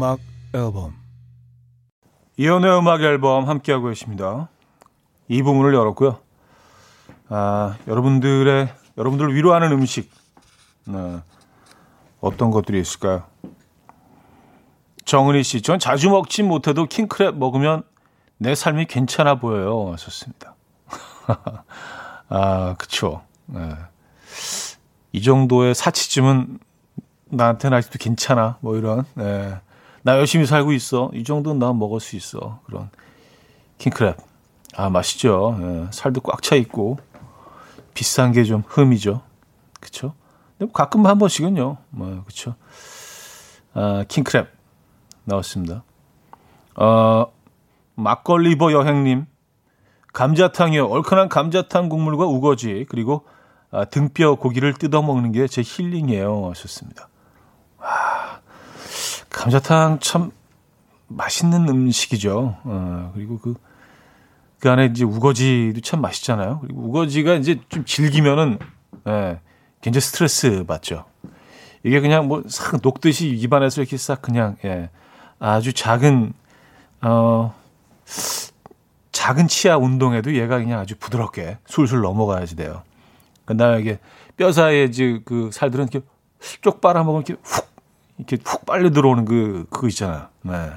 음악 0.00 0.18
앨범 0.54 0.94
이연의 2.38 2.78
음악 2.78 3.02
앨범 3.02 3.46
함께하고 3.46 3.88
계십니다. 3.88 4.48
이 5.28 5.42
부분을 5.42 5.74
열었고요. 5.74 6.18
아, 7.28 7.76
여러분들의, 7.86 8.74
여러분들을 8.96 9.34
위로하는 9.34 9.72
음식. 9.72 10.10
네. 10.86 11.20
어떤 12.22 12.50
것들이 12.50 12.80
있을까요? 12.80 13.24
정은희 15.04 15.42
씨, 15.42 15.60
전 15.60 15.78
자주 15.78 16.08
먹지 16.08 16.44
못해도 16.44 16.86
킹크랩 16.86 17.34
먹으면 17.34 17.82
내 18.38 18.54
삶이 18.54 18.86
괜찮아 18.86 19.34
보여요. 19.34 19.94
좋습니다. 19.98 20.54
아, 22.30 22.74
그쵸. 22.78 23.22
네. 23.44 23.68
이 25.12 25.20
정도의 25.20 25.74
사치쯤은 25.74 26.58
나한테는 27.26 27.76
아직도 27.76 27.98
괜찮아. 27.98 28.56
뭐 28.62 28.78
이런. 28.78 29.04
네. 29.12 29.60
나 30.02 30.16
열심히 30.18 30.46
살고 30.46 30.72
있어. 30.72 31.10
이 31.14 31.24
정도는 31.24 31.58
나 31.58 31.72
먹을 31.72 32.00
수 32.00 32.16
있어. 32.16 32.60
그런 32.66 32.90
킹크랩. 33.78 34.16
아, 34.76 34.88
맛있죠. 34.90 35.56
네. 35.60 35.86
살도 35.90 36.20
꽉 36.22 36.42
차 36.42 36.54
있고 36.56 36.98
비싼 37.94 38.32
게 38.32 38.44
좀 38.44 38.62
흠이죠. 38.66 39.20
그쵸? 39.80 40.14
근데 40.58 40.66
뭐 40.66 40.72
가끔 40.72 41.06
한 41.06 41.18
번씩은요. 41.18 41.76
뭐, 41.90 42.22
그쵸? 42.26 42.54
아, 43.74 44.04
킹크랩 44.08 44.46
나왔습니다. 45.24 45.82
어, 46.76 47.26
막걸리버 47.96 48.72
여행님. 48.72 49.26
감자탕이요. 50.12 50.86
얼큰한 50.86 51.28
감자탕 51.28 51.88
국물과 51.88 52.24
우거지 52.26 52.86
그리고 52.88 53.24
아, 53.70 53.84
등뼈 53.84 54.34
고기를 54.36 54.74
뜯어 54.74 55.02
먹는 55.02 55.30
게 55.32 55.46
제 55.46 55.62
힐링이에요. 55.64 56.50
하셨습니다. 56.50 57.08
와, 57.78 57.86
감자탕 59.30 59.98
참 60.00 60.30
맛있는 61.08 61.68
음식이죠. 61.68 62.56
어, 62.62 63.10
그리고 63.14 63.38
그, 63.38 63.54
그 64.60 64.70
안에 64.70 64.86
이제 64.86 65.04
우거지도 65.04 65.80
참 65.80 66.00
맛있잖아요. 66.00 66.58
그리고 66.60 66.82
우거지가 66.82 67.34
이제 67.34 67.60
좀 67.68 67.84
질기면은, 67.84 68.58
예, 69.08 69.40
굉장히 69.80 70.02
스트레스 70.02 70.64
받죠. 70.64 71.04
이게 71.82 72.00
그냥 72.00 72.28
뭐 72.28 72.42
싹 72.46 72.78
녹듯이 72.82 73.28
입안에서 73.28 73.80
이렇게 73.80 73.96
싹 73.96 74.20
그냥, 74.20 74.56
예, 74.64 74.90
아주 75.38 75.72
작은, 75.72 76.32
어, 77.02 77.54
작은 79.12 79.48
치아 79.48 79.76
운동에도 79.78 80.34
얘가 80.34 80.58
그냥 80.58 80.80
아주 80.80 80.94
부드럽게 80.98 81.58
술술 81.66 82.00
넘어가야지 82.02 82.56
돼요. 82.56 82.82
그 83.44 83.56
다음에 83.56 83.80
이게 83.80 83.98
뼈 84.36 84.52
사이에 84.52 84.84
이제 84.84 85.20
그 85.24 85.50
살들은 85.52 85.88
이렇게 85.90 86.06
쪽 86.60 86.80
빨아먹으면 86.80 87.24
이렇게 87.26 87.40
훅 87.42 87.69
이렇게 88.28 88.38
훅 88.44 88.66
빨려 88.66 88.90
들어오는 88.90 89.24
그 89.24 89.66
그거 89.70 89.88
있잖아요. 89.88 90.28
네. 90.42 90.70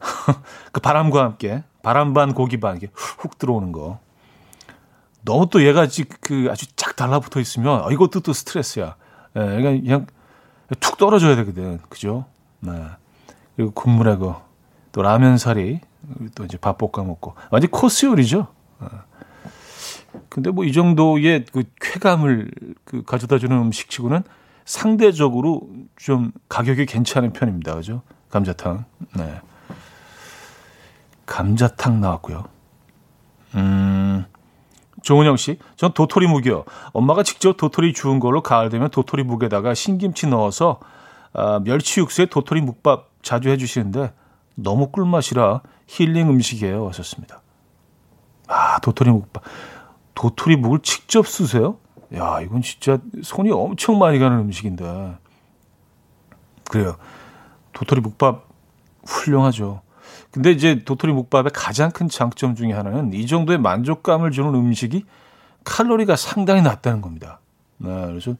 그 0.72 0.80
바람과 0.80 1.22
함께 1.22 1.62
바람 1.82 2.14
반 2.14 2.34
고기 2.34 2.58
반 2.58 2.76
이렇게 2.76 2.92
훅 2.94 3.38
들어오는 3.38 3.72
거. 3.72 4.00
너무 5.22 5.48
또 5.50 5.64
얘가 5.64 5.86
그 6.20 6.48
아주 6.50 6.66
쫙 6.76 6.96
달라붙어 6.96 7.40
있으면 7.40 7.82
아, 7.84 7.88
이것도 7.90 8.20
또 8.20 8.32
스트레스야. 8.32 8.96
예, 9.36 9.40
네, 9.40 9.46
그러니까 9.46 9.82
그냥 9.82 10.06
툭 10.80 10.96
떨어져야 10.98 11.36
되거든. 11.36 11.78
그죠? 11.88 12.24
네. 12.60 12.72
그리고 13.56 13.70
국물에 13.72 14.16
그 14.16 14.50
또 14.92 15.02
라면 15.02 15.38
사리 15.38 15.80
또 16.34 16.44
이제 16.44 16.56
밥 16.56 16.78
볶아 16.78 17.04
먹고 17.04 17.34
완전 17.50 17.70
코스 17.70 18.06
요리죠. 18.06 18.48
네. 18.80 18.88
근데 20.28 20.50
뭐 20.50 20.64
이 20.64 20.72
정도의 20.72 21.44
그 21.52 21.64
쾌감을 21.80 22.50
그 22.84 23.02
가져다 23.04 23.38
주는 23.38 23.56
음식치고는 23.56 24.22
상대적으로 24.70 25.62
좀 25.96 26.30
가격이 26.48 26.86
괜찮은 26.86 27.32
편입니다. 27.32 27.74
그죠? 27.74 28.02
감자탕. 28.30 28.84
네. 29.16 29.40
감자탕 31.26 32.00
나왔고요. 32.00 32.44
음. 33.56 34.24
조은영 35.02 35.36
씨, 35.38 35.58
전 35.74 35.92
도토리 35.92 36.28
묵이요. 36.28 36.64
엄마가 36.92 37.24
직접 37.24 37.56
도토리 37.56 37.92
주운 37.92 38.20
걸로 38.20 38.42
가을 38.42 38.68
되면 38.68 38.90
도토리 38.90 39.24
묵에다가 39.24 39.74
신김치 39.74 40.28
넣어서 40.28 40.78
아, 41.32 41.58
멸치 41.64 41.98
육수에 41.98 42.26
도토리 42.26 42.60
묵밥 42.60 43.08
자주 43.22 43.48
해주시는데 43.48 44.12
너무 44.54 44.92
꿀맛이라 44.92 45.62
힐링 45.88 46.28
음식이에요. 46.30 46.86
하셨습니다. 46.88 47.42
아, 48.46 48.78
도토리 48.78 49.10
묵밥. 49.10 49.42
도토리 50.14 50.54
묵을 50.54 50.78
직접 50.84 51.26
쓰세요? 51.26 51.78
야, 52.14 52.40
이건 52.40 52.62
진짜 52.62 52.98
손이 53.22 53.50
엄청 53.50 53.98
많이 53.98 54.18
가는 54.18 54.38
음식인데. 54.38 55.16
그래요. 56.70 56.96
도토리 57.72 58.00
묵밥 58.00 58.46
훌륭하죠. 59.06 59.82
근데 60.30 60.52
이제 60.52 60.84
도토리 60.84 61.12
묵밥의 61.12 61.50
가장 61.54 61.90
큰 61.90 62.08
장점 62.08 62.54
중에 62.54 62.72
하나는 62.72 63.12
이 63.12 63.26
정도의 63.26 63.58
만족감을 63.58 64.30
주는 64.30 64.54
음식이 64.54 65.04
칼로리가 65.64 66.16
상당히 66.16 66.62
낮다는 66.62 67.00
겁니다. 67.00 67.40
네, 67.78 67.88
그래서 68.06 68.34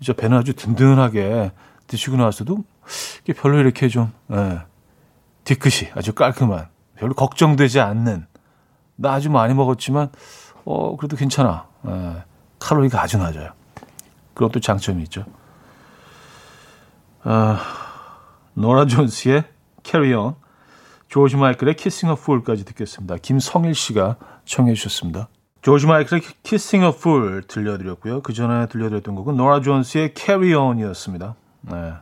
진짜 0.00 0.12
배는 0.12 0.38
아주 0.38 0.54
든든하게 0.54 1.52
드시고 1.86 2.16
나서도 2.16 2.64
별로 3.36 3.58
이렇게 3.58 3.88
좀 3.88 4.12
네, 4.26 4.58
뒤끝이 5.44 5.90
아주 5.94 6.12
깔끔한 6.12 6.68
별로 6.96 7.14
걱정되지 7.14 7.80
않는 7.80 8.26
나 8.96 9.12
아주 9.12 9.30
많이 9.30 9.54
먹었지만 9.54 10.10
어, 10.64 10.96
그래도 10.96 11.16
괜찮아. 11.16 11.66
예, 11.86 12.24
칼로리가 12.58 13.02
아주 13.02 13.18
낮아요. 13.18 13.50
그것도 14.34 14.60
장점이 14.60 15.02
있죠. 15.04 15.24
아, 17.22 17.60
노라 18.54 18.86
존스의 18.86 19.44
Carry 19.82 20.14
On, 20.14 20.34
조지 21.08 21.36
마이클의 21.36 21.74
Kissing 21.74 22.18
a 22.18 22.22
Fool까지 22.22 22.64
듣겠습니다. 22.64 23.16
김성일 23.16 23.74
씨가 23.74 24.16
청해 24.44 24.74
주셨습니다. 24.74 25.28
조지 25.62 25.86
마이클의 25.86 26.22
Kissing 26.42 26.84
a 26.84 26.92
Fool 26.96 27.42
들려드렸고요. 27.46 28.22
그 28.22 28.32
전에 28.32 28.66
들려드렸던 28.66 29.14
곡은 29.14 29.36
노라 29.36 29.60
존스의 29.60 30.14
Carry 30.16 30.54
On이었습니다. 30.54 31.34
네. 31.62 31.94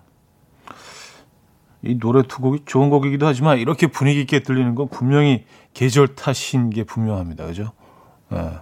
이 1.83 1.99
노래 1.99 2.23
두 2.23 2.41
곡이 2.41 2.63
좋은 2.65 2.89
곡이기도 2.89 3.27
하지만 3.27 3.59
이렇게 3.59 3.87
분위기 3.87 4.21
있게 4.23 4.41
들리는 4.41 4.75
건 4.75 4.89
분명히 4.89 5.45
계절 5.75 6.15
탓인 6.15 6.71
게 6.71 6.85
분명합니다. 6.85 7.47
그죠? 7.47 7.73
네. 8.31 8.59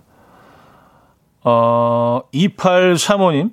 어, 1.45 2.21
2835님, 2.33 3.53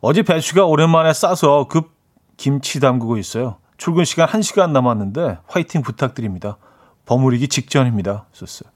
어제 0.00 0.22
배추가 0.22 0.64
오랜만에 0.66 1.12
싸서 1.12 1.66
급 1.68 1.92
김치 2.36 2.80
담그고 2.80 3.16
있어요. 3.16 3.56
출근 3.76 4.04
시간 4.04 4.28
1시간 4.28 4.70
남았는데 4.70 5.38
화이팅 5.46 5.82
부탁드립니다. 5.82 6.58
버무리기 7.06 7.48
직전입니다. 7.48 8.26
썼어요. 8.32 8.70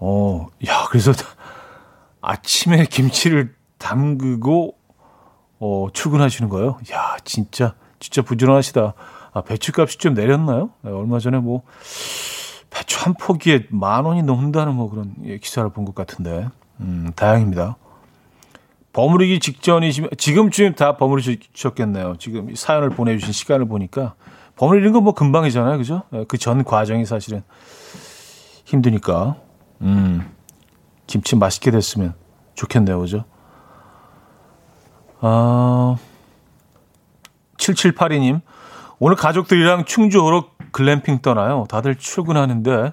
어, 0.00 0.46
야, 0.66 0.86
그래서 0.90 1.12
아침에 2.20 2.86
김치를 2.86 3.54
담그고 3.78 4.76
어, 5.60 5.88
출근하시는 5.92 6.48
거예요? 6.50 6.78
야, 6.92 7.16
진짜 7.24 7.74
진짜 8.00 8.22
부지런하시다. 8.22 8.94
아, 9.32 9.40
배추값이 9.42 9.98
좀 9.98 10.14
내렸나요? 10.14 10.70
네, 10.82 10.90
얼마 10.90 11.18
전에 11.18 11.38
뭐 11.38 11.62
배추 12.70 12.98
한 13.04 13.14
포기에 13.14 13.66
만 13.70 14.04
원이 14.04 14.22
넘는다는 14.22 14.74
뭐 14.74 14.90
그런 14.90 15.14
예, 15.24 15.38
기사를 15.38 15.68
본 15.70 15.84
것 15.84 15.94
같은데, 15.94 16.48
음, 16.80 17.12
다행입니다. 17.14 17.76
버무리기 18.92 19.40
직전이시면 19.40 20.10
지금쯤 20.18 20.74
다 20.74 20.96
버무리셨겠네요. 20.96 22.14
지금 22.18 22.54
사연을 22.54 22.90
보내주신 22.90 23.32
시간을 23.32 23.66
보니까 23.66 24.14
버무리는 24.56 24.92
건 24.92 25.02
뭐 25.02 25.14
금방이잖아요, 25.14 25.78
그죠? 25.78 26.02
예, 26.12 26.24
그전 26.24 26.62
과정이 26.64 27.04
사실은 27.04 27.42
힘드니까, 28.64 29.36
음, 29.82 30.30
김치 31.06 31.34
맛있게 31.36 31.70
됐으면 31.72 32.14
좋겠네요, 32.54 33.00
그죠? 33.00 33.24
아, 35.20 35.96
7782님, 37.58 38.40
오늘 38.98 39.16
가족들이랑 39.16 39.84
충주호로 39.86 40.50
글램핑 40.70 41.18
떠나요. 41.20 41.66
다들 41.68 41.96
출근하는데 41.96 42.92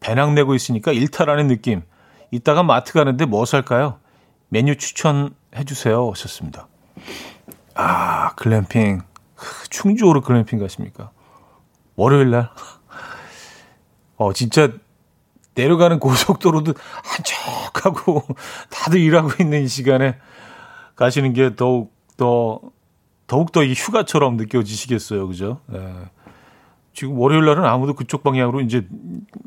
배낭 0.00 0.34
내고 0.34 0.54
있으니까 0.54 0.92
일탈하는 0.92 1.46
느낌. 1.48 1.82
이따가 2.30 2.62
마트 2.62 2.92
가는데 2.92 3.24
뭐 3.24 3.44
살까요? 3.44 3.98
메뉴 4.48 4.76
추천해 4.76 5.64
주세요. 5.66 6.10
하셨습니다. 6.10 6.68
아, 7.74 8.34
글램핑. 8.34 9.02
충주호로 9.70 10.22
글램핑 10.22 10.58
가십니까? 10.58 11.10
월요일 11.96 12.30
날? 12.30 12.50
어, 14.16 14.32
진짜 14.32 14.70
내려가는 15.54 15.98
고속도로도 15.98 16.74
한적하고 17.02 18.22
다들 18.70 19.00
일하고 19.00 19.30
있는 19.40 19.62
이 19.62 19.68
시간에 19.68 20.16
가시는 20.96 21.32
게 21.32 21.54
더욱 21.54 21.94
더 22.16 22.60
더욱 23.26 23.52
더 23.52 23.62
이 23.62 23.72
휴가처럼 23.74 24.36
느껴지시겠어요. 24.36 25.26
그죠? 25.28 25.60
예. 25.74 25.94
지금 26.92 27.18
월요일 27.18 27.44
날은 27.44 27.64
아무도 27.64 27.94
그쪽 27.94 28.22
방향으로 28.22 28.60
이제 28.60 28.86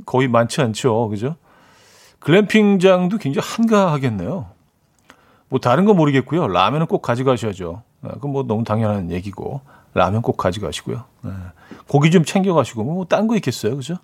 거의 0.05 0.27
많지 0.27 0.61
않죠. 0.61 1.07
그죠? 1.09 1.35
글램핑장도 2.19 3.17
굉장히 3.17 3.47
한가하겠네요. 3.47 4.47
뭐 5.49 5.59
다른 5.59 5.85
건 5.85 5.95
모르겠고요. 5.95 6.47
라면은 6.47 6.85
꼭 6.85 7.01
가져가셔야죠. 7.01 7.81
예, 8.05 8.09
그건 8.09 8.31
뭐 8.31 8.43
너무 8.43 8.63
당연한 8.63 9.11
얘기고 9.11 9.61
라면 9.93 10.21
꼭 10.21 10.37
가져가시고요. 10.37 11.03
예. 11.25 11.29
고기 11.87 12.11
좀 12.11 12.23
챙겨가시고 12.23 12.83
뭐 12.83 13.05
딴 13.05 13.27
거 13.27 13.35
있겠어요. 13.35 13.75
그죠? 13.75 13.95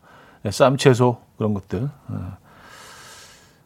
예, 0.46 0.52
쌈, 0.52 0.78
채소 0.78 1.18
그런 1.38 1.54
것들. 1.54 1.84
예. 1.84 2.16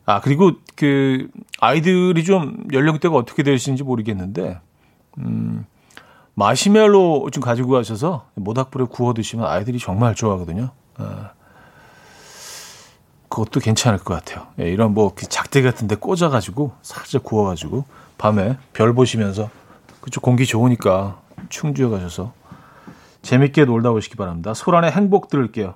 아 0.06 0.22
그리고 0.22 0.52
그 0.76 1.30
아이들이 1.60 2.24
좀 2.24 2.66
연령대가 2.74 3.16
어떻게 3.16 3.44
되시는지 3.44 3.84
모르겠는데 3.84 4.60
음. 5.20 5.66
마시멜로 6.34 7.30
좀 7.32 7.44
가지고 7.44 7.72
가셔서 7.72 8.26
모닥불에 8.36 8.86
구워 8.90 9.14
드시면 9.14 9.46
아이들이 9.46 9.78
정말 9.78 10.16
좋아하거든요. 10.16 10.70
아, 10.98 11.32
그것도 13.30 13.60
괜찮을 13.60 14.00
것 14.00 14.14
같아요. 14.14 14.48
예, 14.60 14.70
이런 14.70 14.94
뭐그 14.94 15.28
작대 15.28 15.62
같은데 15.62 15.96
꽂아가지고 15.96 16.74
살짝 16.82 17.24
구워가지고 17.24 17.86
밤에 18.18 18.58
별 18.74 18.94
보시면서 18.94 19.50
그쪽 20.02 20.22
공기 20.24 20.46
좋으니까 20.46 21.22
충주에 21.50 21.88
가셔서 21.88 22.34
재밌게 23.22 23.66
놀다 23.66 23.92
오시기 23.92 24.16
바랍니다. 24.16 24.54
소란의 24.54 24.92
행복 24.92 25.30
들을게요. 25.30 25.76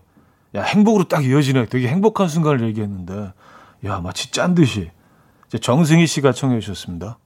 야 0.55 0.61
행복으로 0.63 1.05
딱 1.05 1.25
이어지네. 1.25 1.67
되게 1.67 1.87
행복한 1.87 2.27
순간을 2.27 2.63
얘기했는데 2.67 3.33
야 3.85 3.99
마치 3.99 4.31
짠 4.31 4.55
듯이 4.55 4.91
정승희 5.59 6.07
씨가 6.07 6.31
청해 6.31 6.59
주셨습니다. 6.59 7.17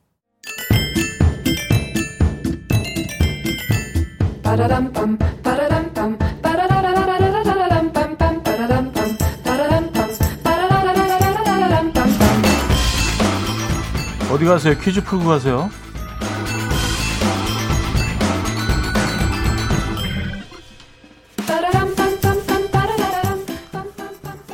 어디 14.37 14.45
가세요? 14.45 14.77
퀴즈 14.77 15.03
풀고 15.03 15.25
가세요. 15.25 15.67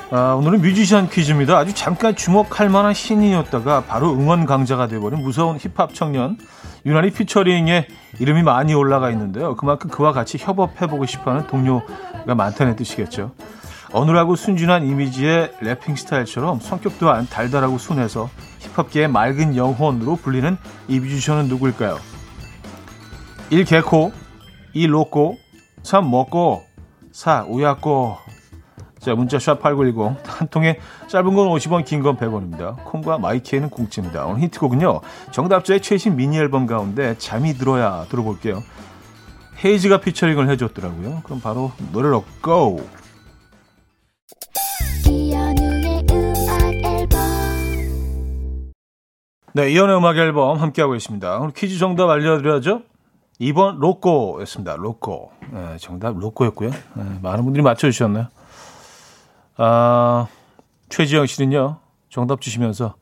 아, 0.09 0.35
오늘은 0.35 0.61
뮤지션 0.61 1.09
퀴즈입니다. 1.09 1.57
아주 1.57 1.73
잠깐 1.73 2.15
주목할 2.15 2.69
만한 2.69 2.93
신인이었다가 2.93 3.83
바로 3.83 4.13
응원 4.13 4.45
강자가 4.45 4.87
돼버린 4.87 5.21
무서운 5.21 5.57
힙합 5.57 5.93
청년 5.93 6.37
유난히 6.85 7.11
피처링에 7.11 7.87
이름이 8.19 8.41
많이 8.43 8.73
올라가 8.73 9.09
있는데요. 9.11 9.57
그만큼 9.57 9.89
그와 9.89 10.13
같이 10.13 10.37
협업해보고 10.39 11.05
싶어하는 11.05 11.47
동료가 11.47 12.35
많다는 12.35 12.77
뜻이겠죠. 12.77 13.33
어눌하고 13.91 14.37
순진한 14.37 14.87
이미지의 14.87 15.51
래핑 15.59 15.97
스타일처럼 15.97 16.61
성격 16.61 16.97
또한 16.99 17.27
달달하고 17.29 17.77
순해서 17.77 18.29
힙합계의 18.73 19.07
맑은 19.07 19.55
영혼으로 19.55 20.15
불리는 20.17 20.57
이 20.87 20.99
뮤지션은 20.99 21.47
누구일까요? 21.47 21.99
1. 23.49 23.65
개코 23.65 24.11
2. 24.73 24.87
로꼬 24.87 25.37
3. 25.83 26.09
먹고 26.09 26.63
4. 27.11 27.45
우야꼬 27.47 28.17
자, 28.99 29.13
문자 29.15 29.37
샵8910. 29.37 30.15
한 30.25 30.47
통에 30.47 30.79
짧은 31.07 31.33
건 31.35 31.49
50원, 31.49 31.83
긴 31.83 32.01
건 32.01 32.15
100원입니다. 32.17 32.81
콩과 32.85 33.17
My 33.17 33.32
K는 33.32 33.69
공짜입니다. 33.69 34.25
오늘 34.25 34.41
힌트곡은요. 34.43 35.01
정답자의 35.31 35.81
최신 35.81 36.15
미니 36.15 36.37
앨범 36.37 36.65
가운데 36.65 37.15
잠이 37.17 37.53
들어야 37.55 38.05
들어볼게요. 38.09 38.63
헤이즈가 39.63 39.99
피처링을 39.99 40.49
해줬더라고요. 40.51 41.21
그럼 41.25 41.41
바로 41.41 41.71
노래로 41.91 42.23
go! 42.41 42.87
네, 49.55 49.69
이연의 49.69 49.97
음악 49.97 50.17
앨범 50.17 50.57
함께하고 50.57 50.95
있습니다. 50.95 51.37
오늘 51.37 51.51
퀴즈 51.51 51.77
정답 51.77 52.09
알려드려야죠. 52.09 52.81
2번 53.39 53.77
로꼬였습니다. 53.77 54.77
로꼬. 54.77 55.31
네, 55.51 55.77
정답 55.77 56.17
로꼬였고요. 56.17 56.71
네, 56.71 57.19
많은 57.21 57.43
분들이 57.43 57.61
맞춰주셨나요? 57.61 58.29
아, 59.57 60.27
최지영 60.89 61.27
씨는요, 61.27 61.77
정답 62.09 62.41
주시면서, 62.41 62.95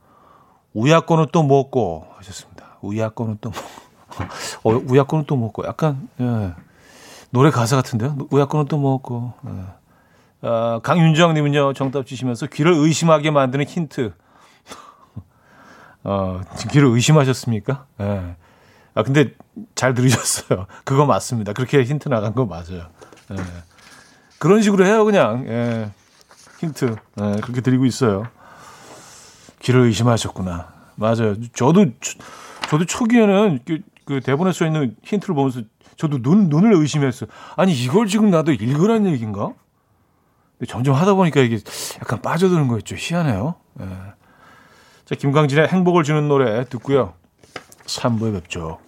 우야권은 0.74 1.28
또 1.32 1.42
먹고 1.42 2.08
하셨습니다. 2.18 2.78
우야권은 2.82 3.38
또 3.40 3.50
먹고. 3.50 3.66
어, 4.70 4.82
우야권은 4.90 5.26
또 5.28 5.38
먹고. 5.38 5.66
약간, 5.66 6.10
예. 6.20 6.52
노래 7.30 7.50
가사 7.50 7.78
같은데요? 7.78 8.18
우야권은 8.30 8.66
또 8.66 8.78
먹고. 8.78 9.34
예. 9.48 10.48
아, 10.50 10.82
강윤정 10.84 11.34
님은요, 11.34 11.74
정답 11.74 12.06
주시면서 12.06 12.48
귀를 12.48 12.74
의심하게 12.74 13.32
만드는 13.32 13.66
힌트. 13.66 14.12
어, 16.04 16.42
귀를 16.72 16.88
의심하셨습니까? 16.90 17.86
예. 18.02 18.36
아, 18.94 19.04
근데 19.04 19.34
잘 19.76 19.94
들으셨어요. 19.94 20.68
그거 20.84 21.06
맞습니다. 21.06 21.54
그렇게 21.54 21.84
힌트 21.84 22.10
나간 22.10 22.34
거 22.34 22.46
맞아요. 22.46 22.88
예. 23.32 23.36
그런 24.40 24.62
식으로 24.62 24.86
해요, 24.86 25.06
그냥. 25.06 25.46
예. 25.48 25.92
힌트 26.60 26.96
네, 27.16 27.32
그렇게 27.42 27.62
드리고 27.62 27.86
있어요. 27.86 28.28
귀를 29.60 29.82
의심하셨구나. 29.82 30.74
맞아요. 30.96 31.36
저도 31.54 31.88
저도 32.70 32.86
초기에는 32.86 33.60
그, 33.66 33.80
그 34.06 34.22
대본에 34.22 34.52
써 34.52 34.66
있는 34.66 34.96
힌트를 35.04 35.36
보면서 35.36 35.62
저도 35.98 36.22
눈 36.22 36.50
눈을 36.50 36.74
의심했어요. 36.74 37.30
아니 37.56 37.74
이걸 37.74 38.08
지금 38.08 38.30
나도 38.30 38.52
읽으란 38.54 39.06
얘기인가? 39.08 39.54
점점 40.68 40.96
하다 40.96 41.16
보니까 41.16 41.42
이게 41.42 41.60
약간 41.98 42.22
빠져드는 42.22 42.68
거 42.68 42.78
있죠. 42.80 42.96
희한해요. 42.96 43.56
네. 43.76 43.88
자 45.12 45.18
김광진의 45.18 45.68
행복을 45.68 46.04
주는 46.04 46.30
노래 46.30 46.64
듣고요. 46.70 47.14
3부에 47.86 48.34
뵙죠. 48.34 48.80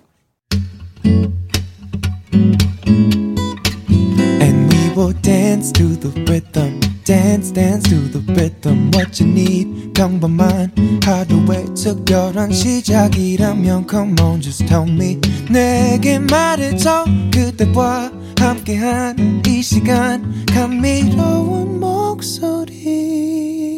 Dance 5.21 5.73
to 5.73 5.99
the 5.99 6.23
rhythm. 6.23 6.79
dance 7.03 7.51
dance 7.51 7.89
to 7.89 7.99
the 8.09 8.23
rhythm 8.33 8.89
what 8.93 9.21
you 9.21 9.29
need 9.29 9.91
평범한 9.93 10.71
하루의 11.03 11.65
특별한 11.75 12.53
시작이라면 12.53 13.87
come 13.89 14.15
on 14.21 14.39
just 14.39 14.65
tell 14.65 14.89
me 14.89 15.19
내게 15.49 16.19
말해줘 16.19 17.05
그대와 17.33 18.11
함께한 18.39 19.43
이 19.45 19.61
시간 19.61 20.45
감미로운 20.53 21.81
목소리 21.81 23.72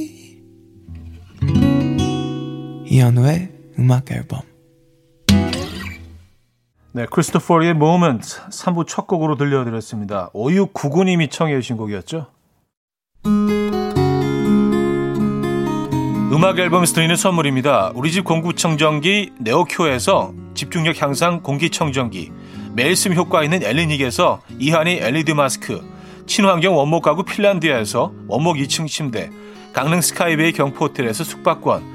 이현우의 2.95 3.49
음악 3.77 4.09
앨범 4.09 4.39
네, 6.93 7.05
크리스토퍼리의 7.11 7.71
Moment 7.71 8.25
3부 8.49 8.87
첫 8.87 9.05
곡으로 9.05 9.35
들려드렸습니다. 9.35 10.29
5699님이 10.33 11.29
청해 11.29 11.55
주신 11.55 11.75
곡이었죠. 11.75 12.27
음악 16.31 16.57
앨범에서 16.57 16.93
드리는 16.93 17.17
선물입니다. 17.17 17.91
우리 17.95 18.13
집 18.13 18.23
공구청정기 18.23 19.33
네오큐에서 19.39 20.33
집중력 20.53 21.01
향상 21.01 21.41
공기청정기 21.41 22.31
매일 22.75 22.95
쓰면 22.95 23.13
효과 23.13 23.43
있는 23.43 23.61
엘리닉에서 23.61 24.41
이하늬 24.57 24.99
LED 25.01 25.33
마스크 25.33 25.85
친환경 26.27 26.77
원목 26.77 27.03
가구 27.03 27.23
핀란드에서 27.23 28.13
원목 28.29 28.55
2층 28.55 28.87
침대 28.87 29.31
강릉 29.73 29.99
스카이베이 29.99 30.53
경포호텔에서 30.53 31.25
숙박권 31.25 31.94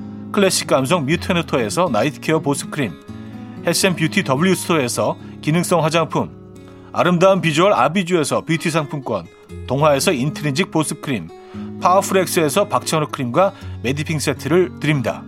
클래식 0.31 0.67
감성 0.67 1.05
뮤테너토에서 1.05 1.89
night 1.91 2.18
care 2.18 2.39
보습크림 2.39 2.93
health 3.65 3.88
and 3.88 4.00
beauty 4.00 4.23
W스토어에서 4.23 5.17
기능성 5.41 5.83
화장품 5.83 6.41
아름다운 6.93 7.41
비주얼 7.41 7.73
아비주에서 7.73 8.41
뷰티 8.41 8.69
상품권 8.69 9.25
동화에서 9.67 10.13
인트리직 10.13 10.71
보습크림 10.71 11.29
파워풀엑스에서 11.81 12.67
박찬호 12.67 13.07
크림과 13.07 13.53
메디핑 13.83 14.19
세트를 14.19 14.79
드립니다. 14.79 15.23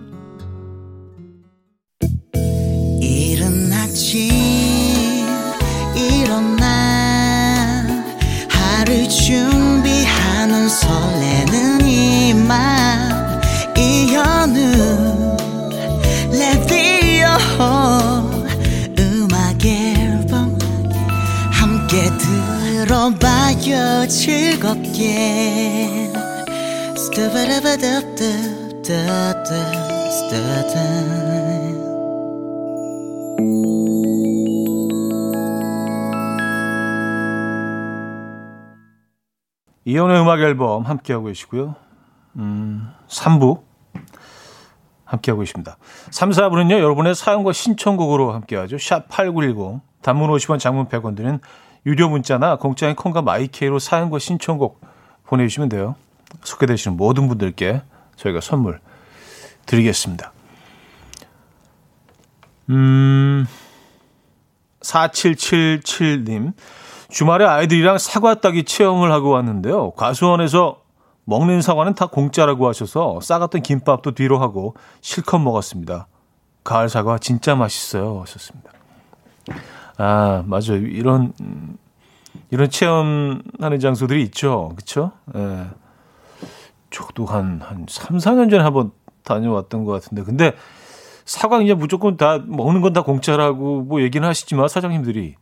이른 3.02 3.72
아침 3.74 4.30
일어나 5.96 7.86
하루 8.50 9.08
준비하는 9.10 10.70
설레는 10.70 11.82
이맘 11.88 12.83
이연의 39.86 40.22
음악 40.22 40.40
앨범 40.40 40.84
함께하고 40.84 41.26
계시고요. 41.28 41.76
음, 42.38 42.90
3부 43.08 43.73
함께하고 45.14 45.42
계십니다. 45.42 45.78
3, 46.12 46.32
4부는요. 46.32 46.72
여러분의 46.72 47.16
사연과 47.16 47.54
신청곡으로 47.54 48.34
함께하죠. 48.34 48.78
샵 48.78 49.08
8910 49.10 49.82
단문 50.02 50.30
50원 50.30 50.60
장문 50.60 50.88
100원 50.88 51.16
드는 51.16 51.40
유료 51.86 52.10
문자나 52.10 52.58
공짜인 52.58 52.96
콩과 52.96 53.22
마이케이로 53.22 53.80
사연과 53.80 54.20
신청곡 54.20 54.82
보내주시면 55.26 55.70
돼요. 55.70 55.96
소개되시는 56.44 56.98
모든 56.98 57.28
분들께 57.28 57.82
저희가 58.16 58.42
선물 58.42 58.80
드리겠습니다. 59.66 60.32
음, 62.70 63.46
4777님. 64.82 66.54
주말에 67.10 67.46
아이들이랑 67.46 68.00
사과 68.00 68.36
따기 68.36 68.64
체험을 68.64 69.12
하고 69.12 69.30
왔는데요. 69.30 69.92
과수원에서 69.92 70.83
먹는 71.26 71.62
사과는 71.62 71.96
다 71.96 72.08
공짜라고 72.08 72.68
하셔서 72.68 73.20
싸갔던 73.22 73.62
김밥도 73.62 74.12
뒤로 74.12 74.40
하고 74.40 74.76
실컷 75.02 75.40
먹었습니다. 75.40 76.08
가을 76.64 76.90
사과 76.90 77.18
진짜 77.18 77.56
맛있어요. 77.56 78.22
하셨습니다. 78.22 78.72
아, 79.98 80.44
맞아요. 80.46 80.78
이런, 80.78 81.34
이런 82.50 82.70
체험하는 82.70 83.80
장소들이 83.80 84.22
있죠. 84.24 84.74
그쵸? 84.76 85.12
예. 85.36 85.68
저도 86.90 87.26
한, 87.26 87.60
한 87.62 87.86
3, 87.90 88.18
4년 88.18 88.50
전에 88.50 88.64
한번 88.64 88.92
다녀왔던 89.24 89.84
것 89.86 89.92
같은데. 89.94 90.24
근데 90.24 90.54
사과 91.26 91.62
이제 91.62 91.74
무조건 91.74 92.18
다 92.18 92.40
먹는 92.46 92.82
건 92.82 92.94
다 92.94 93.02
공짜라고 93.02 93.82
뭐 93.84 94.02
얘기는 94.02 94.28
하시지만 94.28 94.68
사장님들이 94.68 95.36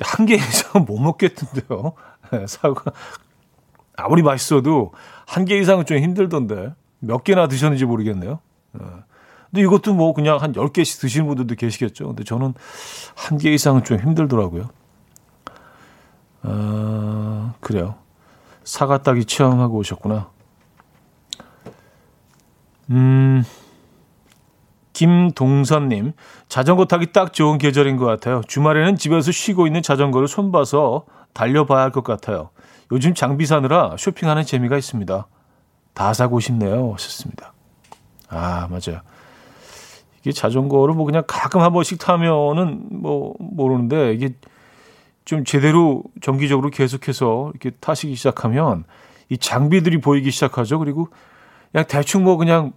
한 0.00 0.26
개 0.26 0.34
이상 0.34 0.84
못 0.84 0.98
먹겠던데요. 0.98 1.92
네, 2.32 2.46
사과. 2.46 2.92
아무리 3.96 4.22
맛있어도 4.22 4.92
한 5.26 5.44
개 5.44 5.58
이상은 5.58 5.84
좀 5.86 5.98
힘들던데. 5.98 6.74
몇 7.00 7.22
개나 7.24 7.48
드셨는지 7.48 7.84
모르겠네요. 7.84 8.40
네. 8.72 8.84
근데 9.50 9.62
이것도 9.62 9.94
뭐 9.94 10.12
그냥 10.14 10.38
한 10.38 10.52
10개씩 10.52 11.00
드시는 11.00 11.26
분들도 11.26 11.54
계시겠죠. 11.54 12.08
근데 12.08 12.24
저는 12.24 12.54
한 13.14 13.38
개 13.38 13.52
이상은 13.52 13.84
좀 13.84 13.98
힘들더라고요. 14.00 14.68
아, 16.42 17.54
그래요. 17.60 17.96
사과 18.64 18.98
따기 19.02 19.24
체험하고 19.24 19.76
오셨구나. 19.78 20.28
음, 22.90 23.44
김동선님, 24.92 26.12
자전거 26.48 26.84
타기 26.84 27.12
딱 27.12 27.32
좋은 27.32 27.58
계절인 27.58 27.96
것 27.96 28.04
같아요. 28.06 28.42
주말에는 28.46 28.96
집에서 28.96 29.32
쉬고 29.32 29.66
있는 29.66 29.82
자전거를 29.82 30.28
손봐서 30.28 31.04
달려봐야 31.32 31.82
할 31.82 31.90
것 31.90 32.04
같아요. 32.04 32.50
요즘 32.94 33.12
장비 33.12 33.44
사느라 33.44 33.96
쇼핑하는 33.98 34.44
재미가 34.44 34.78
있습니다. 34.78 35.26
다 35.94 36.12
사고 36.12 36.38
싶네요. 36.38 36.92
하셨습니다. 36.92 37.52
아, 38.28 38.68
맞아요. 38.70 39.00
이게 40.20 40.30
자전거를 40.30 40.94
뭐 40.94 41.04
그냥 41.04 41.24
가끔 41.26 41.60
한 41.60 41.72
번씩 41.72 41.98
타면은 41.98 42.86
뭐 42.90 43.34
모르는데 43.40 44.12
이게 44.12 44.34
좀 45.24 45.44
제대로 45.44 46.04
정기적으로 46.22 46.70
계속해서 46.70 47.50
이렇게 47.50 47.70
타시기 47.80 48.14
시작하면 48.14 48.84
이 49.28 49.38
장비들이 49.38 50.00
보이기 50.00 50.30
시작하죠. 50.30 50.78
그리고 50.78 51.08
그냥 51.72 51.86
대충 51.88 52.22
뭐 52.22 52.36
그냥 52.36 52.74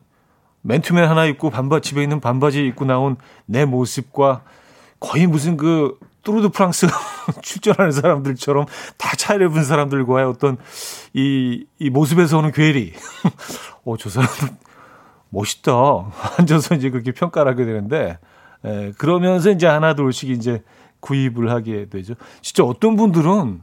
맨투맨 0.63 1.07
하나 1.07 1.25
입고 1.25 1.51
반바 1.51 1.81
집에 1.81 2.01
있는 2.01 2.19
반바지 2.19 2.65
입고 2.65 2.85
나온 2.85 3.17
내 3.45 3.65
모습과 3.65 4.41
거의 4.99 5.27
무슨 5.27 5.57
그 5.57 5.99
뚜르드 6.27 6.49
프랑스 6.49 6.87
출전하는 7.41 7.93
사람들처럼 7.93 8.65
다 8.97 9.15
차를 9.15 9.47
입은 9.47 9.63
사람들과의 9.63 10.25
어떤 10.27 10.57
이, 11.13 11.65
이 11.79 11.89
모습에서 11.89 12.39
오는 12.39 12.51
괴리. 12.51 12.91
어, 13.85 13.95
저 13.95 14.09
사람들 14.09 14.49
멋있다. 15.29 15.71
앉아서 16.37 16.75
이제 16.75 16.89
그렇게 16.89 17.13
평가를 17.13 17.49
하게 17.49 17.63
되는데, 17.63 18.19
에, 18.65 18.91
그러면서 18.97 19.51
이제 19.51 19.67
하나 19.67 19.95
둘씩 19.95 20.31
이제 20.31 20.63
구입을 20.99 21.49
하게 21.49 21.87
되죠. 21.87 22.15
진짜 22.41 22.65
어떤 22.65 22.97
분들은, 22.97 23.61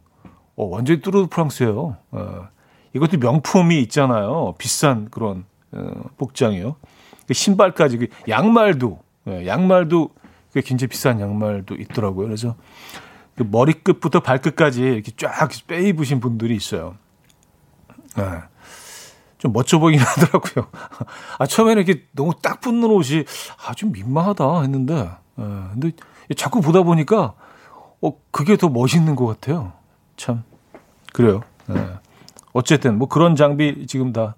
어, 0.56 0.64
완전히 0.64 1.02
뚜르드 1.02 1.28
프랑스예요. 1.28 1.98
어, 2.12 2.48
이것도 2.94 3.18
명품이 3.18 3.78
있잖아요. 3.82 4.54
비싼 4.56 5.10
그런 5.10 5.44
어, 5.72 5.90
복장이요. 6.16 6.76
그 7.26 7.34
신발까지 7.34 7.98
그 7.98 8.06
양말도 8.26 9.00
예, 9.28 9.46
양말도 9.46 10.10
그 10.54 10.60
굉장히 10.60 10.88
비싼 10.88 11.20
양말도 11.20 11.74
있더라고요. 11.74 12.28
그래서 12.28 12.54
그 13.36 13.42
머리끝부터 13.42 14.20
발끝까지 14.20 14.80
이렇게 14.80 15.10
쫙 15.16 15.50
빼 15.66 15.82
입으신 15.88 16.20
분들이 16.20 16.54
있어요. 16.54 16.96
네. 18.16 18.22
좀 19.38 19.52
멋져 19.52 19.80
보이긴 19.80 20.00
하더라고요. 20.06 20.68
아, 21.38 21.46
처음에는 21.46 21.82
이렇게 21.82 22.06
너무 22.12 22.32
딱 22.40 22.60
붙는 22.60 22.88
옷이 22.88 23.24
아, 23.66 23.74
좀 23.74 23.90
민망하다 23.90 24.62
했는데, 24.62 24.94
네. 25.34 25.44
근데 25.72 25.90
자꾸 26.36 26.60
보다 26.60 26.82
보니까, 26.82 27.34
어, 28.00 28.12
그게 28.30 28.56
더 28.56 28.68
멋있는 28.68 29.16
것 29.16 29.26
같아요. 29.26 29.72
참. 30.16 30.44
그래요. 31.12 31.40
네. 31.66 31.94
어쨌든 32.52 32.96
뭐 32.96 33.08
그런 33.08 33.34
장비 33.34 33.86
지금 33.88 34.12
다 34.12 34.36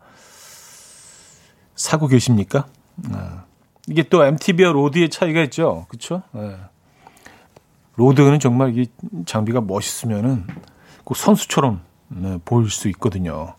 사고 1.75 2.07
계십니까? 2.07 2.67
네. 2.97 3.19
이게 3.89 4.03
또 4.03 4.25
MTB와 4.25 4.73
로드의 4.73 5.11
차이가 5.11 5.43
있죠. 5.43 5.87
그렇죠? 5.89 6.23
네. 6.33 6.57
로드는 7.97 8.41
정말 8.41 8.77
이 8.77 8.87
장비가 9.25 9.61
멋있으면은 9.61 10.47
꼭 11.05 11.17
선수처럼 11.17 11.81
네, 12.09 12.39
보일 12.45 12.71
수 12.71 12.89
있거든요. 12.89 13.55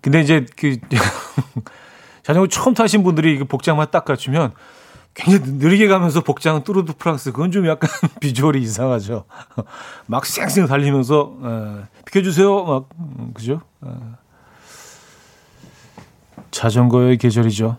근데 0.00 0.20
이제 0.20 0.46
그 0.56 0.78
자전거 2.22 2.46
처음 2.48 2.74
타신 2.74 3.02
분들이 3.02 3.38
그 3.38 3.44
복장만 3.44 3.88
딱 3.90 4.04
갖추면 4.04 4.52
굉장히 5.14 5.52
느리게 5.54 5.88
가면서 5.88 6.20
복장은 6.22 6.62
뚜르드 6.62 6.94
프랑스 6.96 7.32
그건 7.32 7.50
좀 7.50 7.66
약간 7.66 7.90
비주얼이 8.20 8.60
이상하죠. 8.60 9.24
막 10.06 10.24
쌩쌩 10.24 10.66
달리면서 10.66 11.36
에, 11.42 12.02
비켜주세요 12.04 12.64
막 12.64 12.88
음, 12.98 13.32
그죠? 13.34 13.60
에. 13.84 13.88
자전거의 16.50 17.18
계절이죠. 17.18 17.76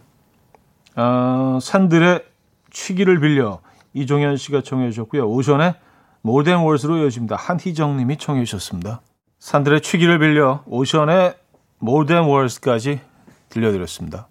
아, 1.01 1.59
산들의 1.61 2.25
취기를 2.71 3.21
빌려 3.21 3.61
이종현 3.93 4.35
씨가 4.35 4.61
청해 4.63 4.91
주셨고요. 4.91 5.29
오션의 5.29 5.75
모던 6.23 6.63
월스로 6.63 6.97
이어집니다. 6.97 7.37
한희정 7.37 7.95
님이 7.95 8.17
청해 8.17 8.43
주셨습니다. 8.43 8.99
산들의 9.39 9.79
취기를 9.79 10.19
빌려 10.19 10.61
오션의 10.65 11.35
모던 11.79 12.25
월스까지 12.25 12.99
들려드렸습니다. 13.47 14.27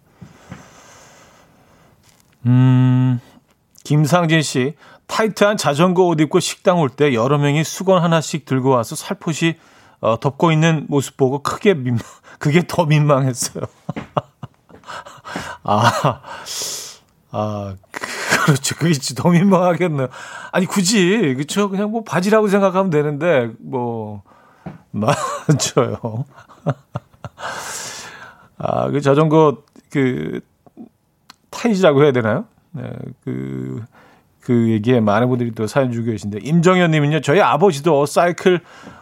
음, 2.45 3.19
김상진 3.83 4.43
씨, 4.43 4.75
타이트한 5.07 5.57
자전거 5.57 6.03
옷 6.03 6.21
입고 6.21 6.39
식당 6.39 6.79
올 6.79 6.89
때 6.89 7.15
여러 7.15 7.39
명이 7.39 7.63
수건 7.63 8.03
하나씩 8.03 8.45
들고 8.45 8.69
와서 8.69 8.95
살포시 8.95 9.57
어, 10.01 10.19
덮고 10.19 10.51
있는 10.51 10.85
모습 10.87 11.17
보고 11.17 11.41
크게 11.41 11.73
민망, 11.73 12.03
그게 12.37 12.61
더 12.67 12.85
민망했어요. 12.85 13.63
아, 15.63 16.21
아, 17.31 17.75
그렇죠. 18.45 18.75
그게 18.75 18.93
더 19.15 19.29
민망하겠네요. 19.29 20.07
아니, 20.51 20.65
굳이, 20.65 21.35
그쵸? 21.37 21.69
그냥 21.69 21.91
뭐 21.91 22.03
바지라고 22.03 22.47
생각하면 22.47 22.89
되는데, 22.89 23.51
뭐, 23.59 24.23
마, 24.91 25.13
저요. 25.59 26.25
아, 28.57 28.89
그 28.89 29.01
자전거 29.01 29.63
그 29.89 30.41
타이즈라고 31.49 32.03
해야 32.03 32.11
되나요? 32.11 32.45
네, 32.71 32.89
그, 33.23 33.83
그 34.41 34.69
얘기에 34.69 34.99
많은 34.99 35.29
분들이 35.29 35.51
또 35.51 35.67
사연 35.67 35.91
주고 35.91 36.11
계신데, 36.11 36.39
임정현 36.41 36.91
님은요, 36.91 37.21
저희 37.21 37.41
아버지도 37.41 38.05
사이클 38.05 38.61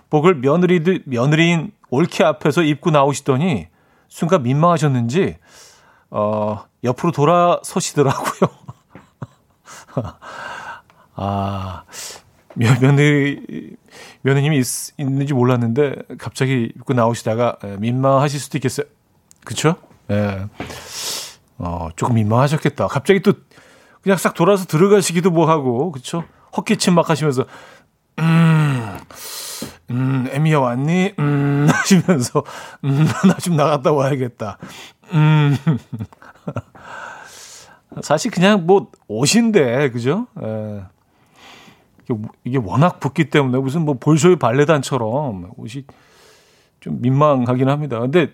복을 0.09 0.35
며느리들, 0.35 1.03
며느리인 1.05 1.71
올케 1.89 2.23
앞에서 2.23 2.63
입고 2.63 2.91
나오시더니, 2.91 3.67
순간 4.09 4.43
민망하셨는지, 4.43 5.37
어, 6.09 6.65
옆으로 6.83 7.11
돌아서시더라고요. 7.11 8.49
아, 11.15 11.83
며느리, 12.53 13.75
며느님이 14.21 14.59
있, 14.59 14.65
있는지 14.97 15.33
몰랐는데, 15.33 15.95
갑자기 16.17 16.71
입고 16.75 16.93
나오시다가 16.93 17.57
민망하실 17.79 18.39
수도 18.39 18.57
있겠어요. 18.57 18.85
그쵸? 19.43 19.75
예. 20.11 20.45
어, 21.57 21.89
조금 21.95 22.15
민망하셨겠다. 22.15 22.87
갑자기 22.87 23.21
또 23.21 23.33
그냥 24.01 24.17
싹 24.17 24.33
돌아서 24.35 24.65
들어가시기도 24.65 25.31
뭐 25.31 25.49
하고, 25.49 25.91
그쵸? 25.91 26.23
헛기침 26.55 26.93
막 26.95 27.09
하시면서, 27.09 27.45
음, 28.19 28.97
음, 29.89 30.27
에미야 30.31 30.59
왔니? 30.59 31.13
음, 31.19 31.67
하시면서, 31.71 32.43
음, 32.83 33.05
나 33.27 33.37
좀 33.39 33.55
나갔다 33.55 33.91
와야겠다. 33.91 34.57
음. 35.13 35.57
사실 38.01 38.31
그냥 38.31 38.65
뭐 38.65 38.91
옷인데, 39.07 39.89
그죠? 39.91 40.27
에. 40.41 40.81
이게 42.45 42.57
워낙 42.57 42.99
붓기 42.99 43.29
때문에 43.29 43.57
무슨 43.57 43.83
뭐 43.83 43.95
볼쇼이 43.95 44.37
발레단처럼 44.37 45.51
옷이 45.57 45.83
좀 46.79 47.01
민망하긴 47.01 47.67
합니다. 47.67 47.99
근데 47.99 48.31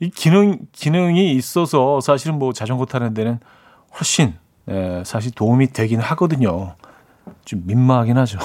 이 0.00 0.10
기능 0.10 0.58
기능이 0.72 1.32
있어서 1.34 2.00
사실은 2.00 2.38
뭐 2.38 2.52
자전거 2.52 2.84
타는 2.84 3.14
데는 3.14 3.38
훨씬 3.94 4.34
예, 4.68 5.02
사실 5.04 5.32
도움이 5.32 5.68
되긴 5.68 6.00
하거든요. 6.00 6.74
좀 7.44 7.62
민망하긴 7.66 8.18
하죠. 8.18 8.38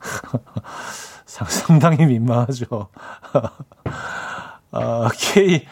상당히 1.26 2.06
민망하죠. 2.06 2.88
아, 4.72 5.08
K 5.14 5.66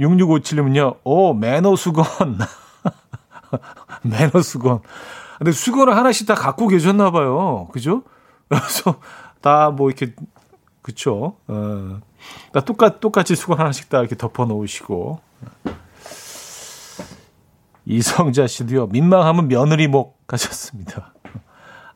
6657님은요. 0.00 0.98
오, 1.04 1.34
매너 1.34 1.76
수건. 1.76 2.06
매너 4.02 4.42
수건. 4.42 4.80
근데 5.38 5.52
수건을 5.52 5.96
하나씩 5.96 6.26
다 6.26 6.34
갖고 6.34 6.68
계셨나 6.68 7.10
봐요. 7.10 7.68
그죠? 7.72 8.02
그래서 8.48 9.00
다 9.40 9.70
뭐 9.70 9.90
이렇게 9.90 10.14
그쵸? 10.82 11.36
어. 11.48 12.00
그러니까 12.50 12.60
똑같, 12.64 13.00
똑같이 13.00 13.34
수건 13.36 13.58
하나씩 13.58 13.88
다 13.88 13.98
이렇게 14.00 14.16
덮어 14.16 14.44
놓으시고. 14.44 15.20
이성자 17.86 18.46
씨도요, 18.48 18.88
민망하면 18.88 19.48
며느리 19.48 19.86
목 19.86 20.18
하셨습니다. 20.28 21.12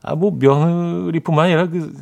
아, 0.02 0.14
뭐, 0.14 0.30
며느리뿐만 0.38 1.46
아니라 1.46 1.66
그, 1.68 1.92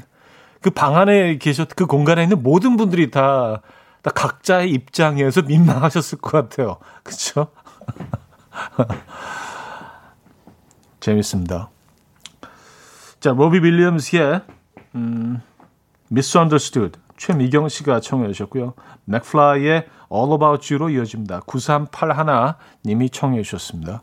그 0.60 0.70
방 0.70 0.96
안에 0.96 1.38
계셨, 1.38 1.68
그 1.74 1.86
공간에 1.86 2.22
있는 2.22 2.42
모든 2.42 2.76
분들이 2.76 3.10
다, 3.10 3.62
다 3.62 3.62
각자의 4.02 4.70
입장에서 4.70 5.42
민망하셨을 5.42 6.18
것 6.18 6.32
같아요. 6.32 6.78
그쵸? 7.02 7.48
재밌습니다. 11.00 11.70
자, 13.20 13.30
로비 13.32 13.60
빌리엄스의, 13.60 14.42
음, 14.94 15.40
Misunderstood. 16.10 16.98
최미경 17.16 17.68
씨가 17.68 18.00
청해 18.00 18.28
주셨고요. 18.28 18.74
맥플라이의 19.04 19.86
All 20.12 20.32
About 20.32 20.72
You로 20.72 20.90
이어집니다. 20.90 21.40
9381 21.46 22.54
님이 22.86 23.10
청해 23.10 23.42
주셨습니다. 23.42 24.02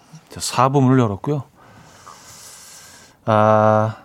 자, 0.31 0.39
4부문을 0.39 0.97
열었고요. 0.99 1.43
아, 3.25 3.97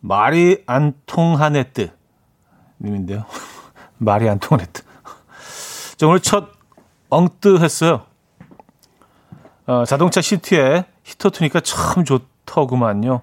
말이 0.00 0.62
안 0.66 0.94
통하네뜨 1.04 1.90
님인데요. 2.80 3.26
말이 3.98 4.28
안 4.28 4.38
통하네뜨. 4.38 4.82
자, 5.96 6.06
오늘 6.06 6.20
첫 6.20 6.48
엉뜨 7.10 7.58
했어요. 7.58 8.06
어, 9.66 9.84
자동차 9.84 10.22
시트에 10.22 10.86
히터 11.04 11.30
트니까 11.30 11.60
참 11.60 12.04
좋더구만요. 12.04 13.20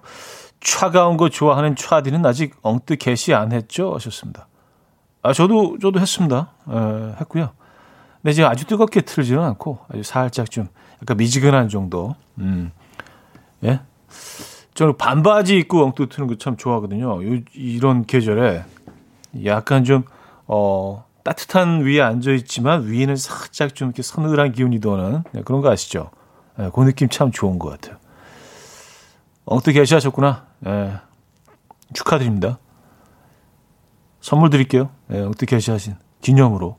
차가운 0.60 1.16
거 1.16 1.28
좋아하는 1.28 1.74
차디는 1.74 2.24
아직 2.24 2.54
엉뜨 2.62 2.94
개시 2.96 3.34
안 3.34 3.50
했죠? 3.50 3.92
하셨습니다. 3.94 4.46
아, 5.22 5.32
저도, 5.32 5.78
저도 5.80 5.98
했습니다. 5.98 6.52
에, 6.68 7.16
했고요. 7.20 7.50
근데 8.22 8.32
지금 8.32 8.48
아주 8.48 8.64
뜨겁게 8.66 9.00
틀지는 9.00 9.42
않고 9.42 9.80
아주 9.88 10.04
살짝 10.04 10.48
좀 10.48 10.68
약간 11.02 11.16
미지근한 11.16 11.68
정도. 11.68 12.14
음. 12.38 12.70
예. 13.64 13.80
저는 14.74 14.96
반바지 14.96 15.58
입고 15.58 15.84
엉뚱 15.84 16.08
트는 16.08 16.28
거 16.28 16.36
참 16.38 16.56
좋아하거든요. 16.56 17.22
요, 17.24 17.40
이런 17.54 18.04
계절에 18.06 18.64
약간 19.44 19.84
좀, 19.84 20.04
어, 20.46 21.04
따뜻한 21.24 21.82
위에 21.82 22.00
앉아 22.00 22.32
있지만 22.32 22.86
위에는 22.86 23.16
살짝 23.16 23.74
좀 23.74 23.88
이렇게 23.88 24.02
서늘한 24.02 24.52
기운이 24.52 24.80
도는 24.80 25.22
네, 25.32 25.42
그런 25.42 25.60
거 25.60 25.70
아시죠? 25.70 26.10
네, 26.56 26.68
그 26.74 26.80
느낌 26.82 27.08
참 27.08 27.30
좋은 27.30 27.58
것 27.58 27.68
같아요. 27.70 27.98
엉뚱 29.44 29.72
게시하셨구나. 29.74 30.46
네, 30.60 30.94
축하드립니다. 31.94 32.58
선물 34.20 34.50
드릴게요. 34.50 34.90
네, 35.06 35.20
엉뚱 35.20 35.46
게시하신 35.46 35.96
기념으로. 36.20 36.76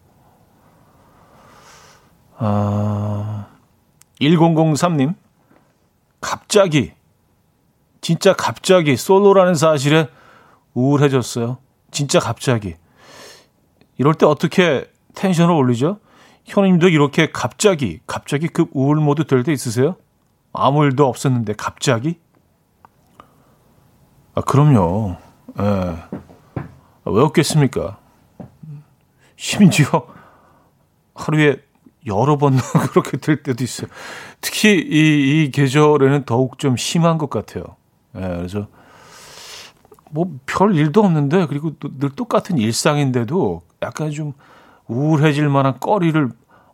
아, 2.37 3.47
1003님, 4.21 5.15
갑자기, 6.21 6.93
진짜 8.01 8.33
갑자기 8.33 8.95
솔로라는 8.97 9.55
사실에 9.55 10.07
우울해졌어요. 10.73 11.57
진짜 11.91 12.19
갑자기. 12.19 12.75
이럴 13.97 14.13
때 14.15 14.25
어떻게 14.25 14.89
텐션을 15.15 15.53
올리죠? 15.53 15.99
현우님도 16.45 16.89
이렇게 16.89 17.31
갑자기, 17.31 17.99
갑자기 18.07 18.47
급 18.47 18.69
우울 18.73 18.97
모드 18.97 19.25
될 19.25 19.43
때 19.43 19.53
있으세요? 19.53 19.95
아무 20.51 20.83
일도 20.83 21.07
없었는데 21.07 21.53
갑자기? 21.53 22.19
아, 24.35 24.41
그럼요. 24.41 25.17
예. 25.59 25.63
아, 25.63 26.09
왜 27.05 27.21
없겠습니까? 27.21 27.99
심지어 29.35 30.07
하루에 31.15 31.57
여러 32.07 32.37
번 32.37 32.57
그렇게 32.91 33.17
될 33.17 33.43
때도 33.43 33.63
있어요. 33.63 33.87
특히 34.41 34.71
이, 34.75 35.43
이 35.45 35.51
계절에는 35.51 36.25
더욱 36.25 36.59
좀 36.59 36.75
심한 36.77 37.17
것 37.17 37.29
같아요. 37.29 37.63
예, 38.15 38.19
그래서 38.19 38.67
뭐 40.11 40.25
별 40.45 40.75
일도 40.75 41.01
없는데 41.03 41.47
그리고 41.47 41.71
늘 41.99 42.09
똑같은 42.11 42.57
일상인데도 42.57 43.61
약간 43.81 44.11
좀 44.11 44.33
우울해질 44.87 45.49
만한 45.49 45.79
거리를 45.79 46.29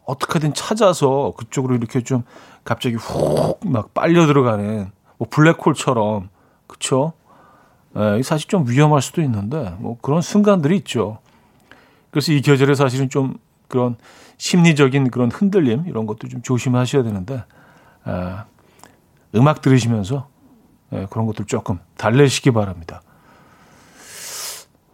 어떻게든 0.06 0.54
찾아서 0.54 1.34
그쪽으로 1.38 1.76
이렇게 1.76 2.02
좀 2.02 2.24
갑자기 2.64 2.96
훅 2.96 3.60
막 3.66 3.94
빨려 3.94 4.26
들어가는 4.26 4.92
뭐 5.18 5.28
블랙홀처럼 5.30 6.30
그쵸? 6.68 7.14
예, 7.96 8.22
사실 8.24 8.48
좀 8.48 8.68
위험할 8.68 9.02
수도 9.02 9.22
있는데 9.22 9.76
뭐 9.80 9.98
그런 10.02 10.22
순간들이 10.22 10.76
있죠. 10.78 11.20
그래서 12.12 12.32
이 12.34 12.42
계절에 12.42 12.76
사실은 12.76 13.10
좀 13.10 13.36
그런 13.68 13.96
심리적인 14.40 15.12
그런 15.12 15.30
흔들림 15.30 15.84
이런 15.86 16.08
것도 16.08 16.28
좀 16.28 16.42
조심하셔야 16.42 17.04
되는데 17.04 17.44
에, 18.08 18.12
음악 19.36 19.62
들으시면서 19.62 20.28
에, 20.94 21.06
그런 21.12 21.28
것들 21.28 21.46
조금 21.46 21.78
달래시기 21.98 22.52
바랍니다. 22.52 23.04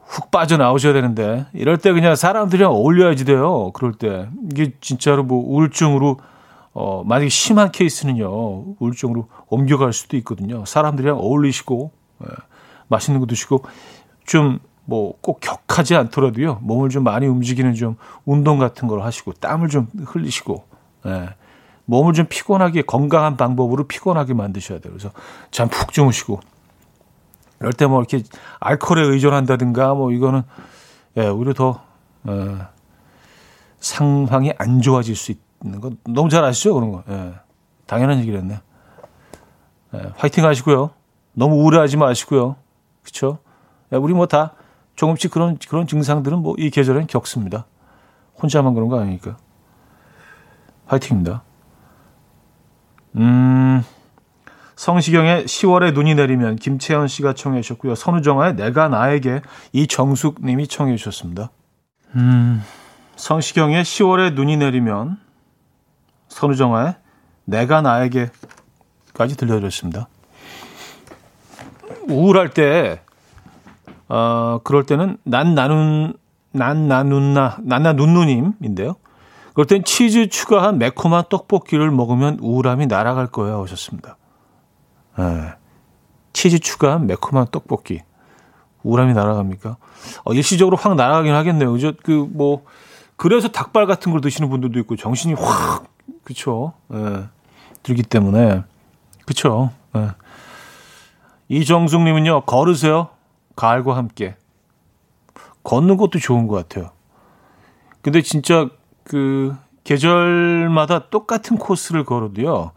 훅 0.04 0.32
빠져나오셔야 0.32 0.94
되는데 0.94 1.46
이럴 1.54 1.78
때 1.78 1.94
그냥 1.94 2.16
사람들이랑 2.16 2.72
어울려야지 2.72 3.26
돼요. 3.26 3.72
그럴 3.74 3.94
때 3.94 4.28
이게 4.52 4.74
진짜로 4.82 5.24
뭐 5.24 5.44
우울증으로 5.46 6.18
어 6.74 7.04
만약에 7.06 7.30
심한 7.30 7.72
케이스는요 7.72 8.76
우울증으로 8.80 9.28
옮겨갈 9.48 9.94
수도 9.94 10.18
있거든요. 10.18 10.66
사람들이랑 10.66 11.18
어울리시고 11.18 11.92
예, 12.24 12.28
맛있는 12.88 13.20
거 13.20 13.26
드시고 13.26 13.64
좀 14.26 14.60
뭐 14.86 15.14
꼭 15.22 15.40
격하지 15.40 15.96
않더라도요. 15.96 16.60
몸을 16.62 16.90
좀 16.90 17.04
많이 17.04 17.26
움직이는 17.28 17.74
좀 17.74 17.98
운동 18.26 18.60
같은 18.60 18.88
걸 18.88 19.02
하시고 19.02 19.34
땀을 19.34 19.70
좀 19.70 19.88
흘리시고 20.06 20.64
예. 21.08 21.30
몸을 21.86 22.14
좀 22.14 22.26
피곤하게 22.28 22.84
건강한 22.84 23.38
방법으로 23.38 23.86
피곤하게 23.88 24.34
만드셔야 24.34 24.80
돼요. 24.80 24.94
그래서 24.94 25.12
잠 25.52 25.70
푹 25.70 25.92
주무시고 25.92 26.40
이럴 27.62 27.74
때 27.74 27.86
뭐 27.88 28.00
이렇게 28.00 28.24
알코올에 28.60 29.02
의존한다든가 29.04 29.94
뭐 29.94 30.12
이거는 30.12 30.44
예, 31.18 31.28
오히려 31.28 31.54
더 31.54 31.82
어, 32.24 32.68
상황이 33.80 34.52
안 34.58 34.82
좋아질 34.82 35.16
수 35.16 35.34
있는 35.64 35.80
거 35.82 35.92
너무 36.04 36.30
잘 36.30 36.44
아시죠 36.44 36.74
그런 36.74 36.92
거. 36.92 37.04
예. 37.10 37.34
당연한 37.86 38.20
얘기를 38.20 38.40
했네. 38.40 38.60
예, 39.94 40.02
화이팅 40.18 40.44
하시고요. 40.46 40.92
너무 41.34 41.56
우울해하지 41.56 41.98
마시고요. 41.98 42.56
그렇죠? 43.04 43.40
예, 43.94 43.98
우리 43.98 44.14
뭐 44.14 44.26
다 44.26 44.54
조금씩 44.96 45.32
그런 45.32 45.58
그런 45.70 45.88
증상들은 45.88 46.40
뭐 46.40 46.56
이 46.58 46.70
계절엔 46.70 47.08
겪습니다. 47.08 47.66
혼자만 48.42 48.74
그런 48.74 48.88
거 48.90 49.00
아니니까. 49.00 49.38
화이팅입니다. 50.88 51.44
음. 53.16 53.84
성시경의 54.76 55.46
10월에 55.46 55.94
눈이 55.94 56.16
내리면 56.16 56.58
김채연 56.58 57.08
씨가 57.08 57.34
청해 57.34 57.62
주셨고요. 57.62 57.96
선우정아의 57.96 58.56
내가 58.56 58.90
나에게 58.90 59.42
이정숙 59.72 60.44
님이 60.44 60.68
청해 60.68 60.98
주셨습니다. 60.98 61.50
음. 62.16 62.62
성시경의 63.16 63.84
10월에 63.84 64.34
눈이 64.34 64.58
내리면 64.58 65.18
선우정아의 66.28 66.96
내가 67.46 67.82
나에게까지 67.82 69.38
들려드렸습니다. 69.38 70.10
우울할 72.10 72.50
때, 72.50 73.02
어, 74.08 74.60
그럴 74.64 74.86
때는 74.86 75.18
난 75.24 75.56
나눈, 75.56 76.14
난 76.52 76.88
나눈나, 76.88 77.58
난나 77.62 77.94
눈누님인데요. 77.94 78.96
그럴 79.54 79.66
땐 79.66 79.84
치즈 79.84 80.30
추가한 80.30 80.78
매콤한 80.78 81.26
떡볶이를 81.30 81.90
먹으면 81.90 82.40
우울함이 82.42 82.88
날아갈 82.88 83.28
거예요. 83.28 83.64
하셨습니다. 83.64 84.18
네. 85.18 85.54
치즈 86.34 86.60
추가한 86.60 87.08
매콤한 87.08 87.48
떡볶이. 87.52 88.02
우울함이 88.84 89.14
날아갑니까? 89.14 89.78
어, 90.26 90.34
일시적으로 90.34 90.78
확 90.78 90.96
날아가긴 90.96 91.34
하겠네요. 91.34 91.72
그죠? 91.72 91.94
그, 92.04 92.30
뭐, 92.32 92.66
그래서 93.16 93.48
닭발 93.48 93.88
같은 93.88 94.12
걸 94.12 94.22
드시는 94.22 94.50
분들도 94.50 94.78
있고, 94.80 94.96
정신이 94.96 95.34
확, 95.36 95.86
그쵸. 96.24 96.74
예, 96.94 97.24
들기 97.82 98.04
때문에. 98.04 98.64
그쵸. 99.26 99.72
예. 99.96 100.10
이정숙님은요, 101.48 102.42
걸으세요. 102.42 103.10
가을과 103.56 103.96
함께. 103.96 104.36
걷는 105.64 105.98
것도 105.98 106.20
좋은 106.20 106.48
것 106.48 106.56
같아요. 106.56 106.92
근데 108.02 108.22
진짜 108.22 108.70
그 109.04 109.56
계절마다 109.84 111.10
똑같은 111.10 111.58
코스를 111.58 112.04
걸어도요, 112.04 112.72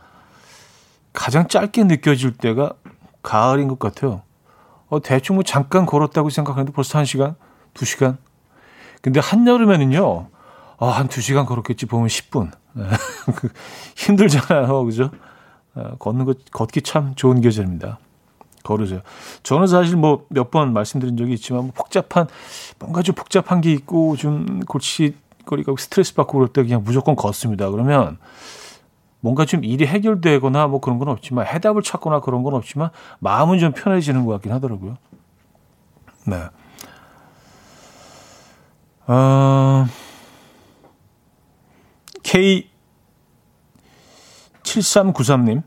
가장 1.12 1.48
짧게 1.48 1.84
느껴질 1.84 2.34
때가 2.34 2.74
가을인 3.22 3.68
것 3.68 3.78
같아요. 3.78 4.22
어, 4.88 5.00
대충 5.00 5.36
뭐 5.36 5.42
잠깐 5.42 5.84
걸었다고 5.84 6.30
생각하는데 6.30 6.72
벌써 6.72 6.98
한 6.98 7.04
시간, 7.04 7.34
두 7.74 7.84
시간. 7.84 8.18
근데 9.02 9.20
한여름에는요, 9.20 10.28
어, 10.78 10.88
한두 10.88 11.20
시간 11.20 11.44
걸었겠지 11.44 11.86
보면 11.86 12.08
10분. 12.08 12.50
그 13.36 13.48
힘들잖아요. 13.96 14.84
그죠? 14.84 15.10
어, 15.74 15.96
걷는 15.98 16.24
거, 16.24 16.34
걷기 16.52 16.82
참 16.82 17.14
좋은 17.16 17.40
계절입니다. 17.40 17.98
걸으세요. 18.68 19.00
저는 19.42 19.66
사실 19.66 19.96
뭐 19.96 20.26
몇 20.30 20.50
번 20.50 20.72
말씀드린 20.72 21.16
적이 21.16 21.34
있지만 21.34 21.62
뭐 21.64 21.72
복잡한 21.74 22.26
뭔가 22.78 23.02
좀 23.02 23.14
복잡한 23.14 23.60
게 23.60 23.72
있고 23.72 24.16
좀 24.16 24.60
골치거리가 24.60 25.72
스트레스 25.78 26.14
받고 26.14 26.34
그럴 26.38 26.48
때 26.48 26.62
그냥 26.62 26.82
무조건 26.84 27.16
걷습니다. 27.16 27.70
그러면 27.70 28.18
뭔가 29.20 29.44
좀 29.44 29.64
일이 29.64 29.84
해결되거나 29.86 30.68
뭐 30.68 30.80
그런 30.80 30.98
건 30.98 31.08
없지만 31.08 31.46
해답을 31.46 31.82
찾거나 31.82 32.20
그런 32.20 32.42
건 32.44 32.54
없지만 32.54 32.90
마음은 33.18 33.58
좀 33.58 33.72
편해지는 33.72 34.24
것 34.24 34.32
같긴 34.32 34.52
하더라고요. 34.52 34.96
네. 36.26 36.44
어, 39.06 39.86
K7393님. 44.62 45.62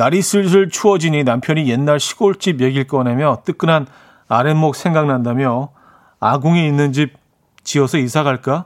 날이 0.00 0.22
슬슬 0.22 0.70
추워지니 0.70 1.24
남편이 1.24 1.68
옛날 1.68 2.00
시골집 2.00 2.62
얘기를 2.62 2.86
꺼내며 2.86 3.42
뜨끈한 3.44 3.86
아랫목 4.28 4.74
생각난다며 4.74 5.72
아궁이 6.20 6.66
있는 6.66 6.94
집 6.94 7.18
지어서 7.64 7.98
이사 7.98 8.22
갈까 8.22 8.64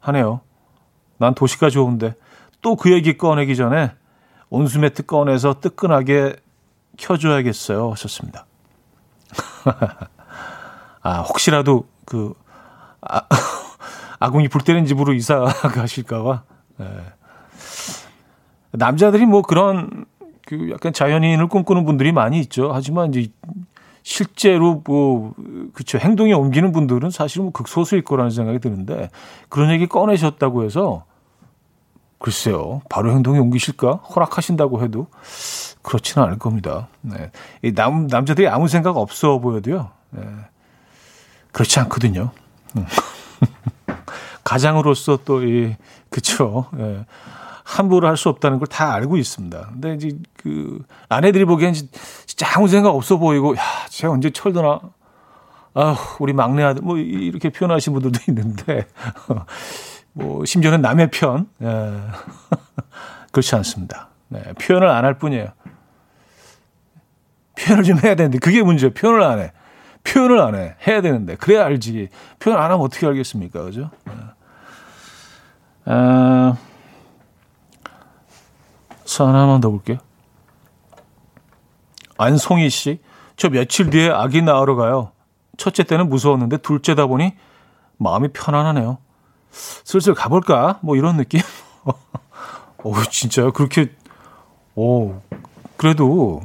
하네요. 0.00 0.40
난 1.18 1.34
도시가 1.34 1.68
좋은데 1.68 2.14
또 2.62 2.74
그 2.74 2.90
얘기 2.90 3.18
꺼내기 3.18 3.54
전에 3.54 3.92
온수매트 4.48 5.04
꺼내서 5.04 5.60
뜨끈하게 5.60 6.36
켜줘야겠어요. 6.96 7.90
하셨습니다. 7.90 8.46
아, 11.02 11.20
혹시라도 11.20 11.86
그, 12.06 12.32
아, 13.02 13.20
아궁이 14.20 14.48
불 14.48 14.62
때는 14.62 14.86
집으로 14.86 15.12
이사 15.12 15.40
가실까봐. 15.74 16.44
네. 16.78 16.86
남자들이 18.72 19.26
뭐 19.26 19.42
그런 19.42 20.06
그 20.46 20.70
약간 20.70 20.92
자연인을 20.92 21.48
꿈꾸는 21.48 21.84
분들이 21.84 22.12
많이 22.12 22.38
있죠. 22.40 22.70
하지만 22.72 23.12
이제 23.12 23.30
실제로 24.02 24.82
뭐 24.86 25.34
그쵸 25.74 25.98
행동에 25.98 26.32
옮기는 26.32 26.72
분들은 26.72 27.10
사실 27.10 27.42
뭐 27.42 27.50
극소수일 27.50 28.02
거라는 28.02 28.30
생각이 28.30 28.60
드는데 28.60 29.10
그런 29.48 29.70
얘기 29.72 29.86
꺼내셨다고 29.88 30.64
해서 30.64 31.04
글쎄요 32.18 32.80
바로 32.88 33.10
행동에 33.10 33.38
옮기실까 33.40 33.96
허락하신다고 33.96 34.82
해도 34.82 35.08
그렇지는 35.82 36.26
않을 36.26 36.38
겁니다. 36.38 36.88
네. 37.02 37.30
이 37.62 37.74
남, 37.74 38.06
남자들이 38.06 38.48
아무 38.48 38.68
생각 38.68 38.96
없어 38.96 39.40
보여도요. 39.40 39.90
네. 40.10 40.22
그렇지 41.50 41.80
않거든요. 41.80 42.30
음. 42.76 42.86
가장으로서 44.44 45.18
또 45.24 45.42
이 45.42 45.74
그쵸. 46.10 46.66
예. 46.78 47.04
함부로 47.66 48.06
할 48.06 48.16
수 48.16 48.28
없다는 48.28 48.58
걸 48.58 48.68
다 48.68 48.92
알고 48.94 49.16
있습니다. 49.16 49.70
근데 49.72 49.94
이제 49.94 50.16
그 50.36 50.78
아내들이 51.08 51.44
보기엔 51.44 51.74
진짜 51.74 52.46
아무 52.54 52.68
생각 52.68 52.90
없어 52.90 53.16
보이고 53.18 53.56
야, 53.56 53.60
제가 53.88 54.12
언제 54.12 54.30
철드나 54.30 54.80
아, 55.74 55.96
우리 56.20 56.32
막내 56.32 56.62
아들 56.62 56.82
뭐 56.82 56.96
이렇게 56.96 57.50
표현하신 57.50 57.92
분들도 57.92 58.20
있는데 58.28 58.86
뭐 60.12 60.44
심지어는 60.44 60.80
남의 60.80 61.10
편 61.10 61.48
예. 61.62 61.66
그렇지 63.32 63.54
않습니다. 63.56 64.08
네, 64.28 64.42
표현을 64.60 64.88
안 64.88 65.04
할 65.04 65.18
뿐이에요. 65.18 65.48
표현을 67.58 67.84
좀 67.84 67.98
해야 68.04 68.14
되는데 68.14 68.38
그게 68.38 68.62
문제예요. 68.62 68.92
표현을 68.94 69.22
안 69.22 69.38
해. 69.40 69.52
표현을 70.04 70.40
안 70.40 70.54
해. 70.54 70.76
해야 70.86 71.00
되는데 71.00 71.34
그래야 71.36 71.64
알지. 71.64 72.08
표현 72.38 72.58
안 72.58 72.64
하면 72.70 72.80
어떻게 72.80 73.06
알겠습니까, 73.06 73.62
그죠? 73.64 73.90
네. 74.04 74.12
아, 75.86 76.56
사연 79.06 79.34
하나만 79.34 79.60
더 79.60 79.70
볼게요. 79.70 79.98
안송희 82.18 82.68
씨, 82.70 83.00
저 83.36 83.48
며칠 83.48 83.90
뒤에 83.90 84.10
아기 84.10 84.42
낳으러 84.42 84.74
가요. 84.74 85.12
첫째 85.56 85.84
때는 85.84 86.08
무서웠는데 86.08 86.58
둘째다 86.58 87.06
보니 87.06 87.34
마음이 87.98 88.28
편안하네요. 88.28 88.98
슬슬 89.50 90.14
가볼까? 90.14 90.80
뭐 90.82 90.96
이런 90.96 91.16
느낌? 91.16 91.40
오, 92.82 92.94
진짜요? 93.10 93.52
그렇게, 93.52 93.90
오, 94.74 95.20
그래도, 95.76 96.42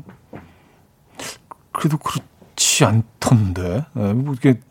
그래도 1.72 1.98
그렇지 1.98 2.86
않던데. 2.86 3.86
네, 3.94 4.14
뭐 4.14 4.34
이렇게 4.34 4.62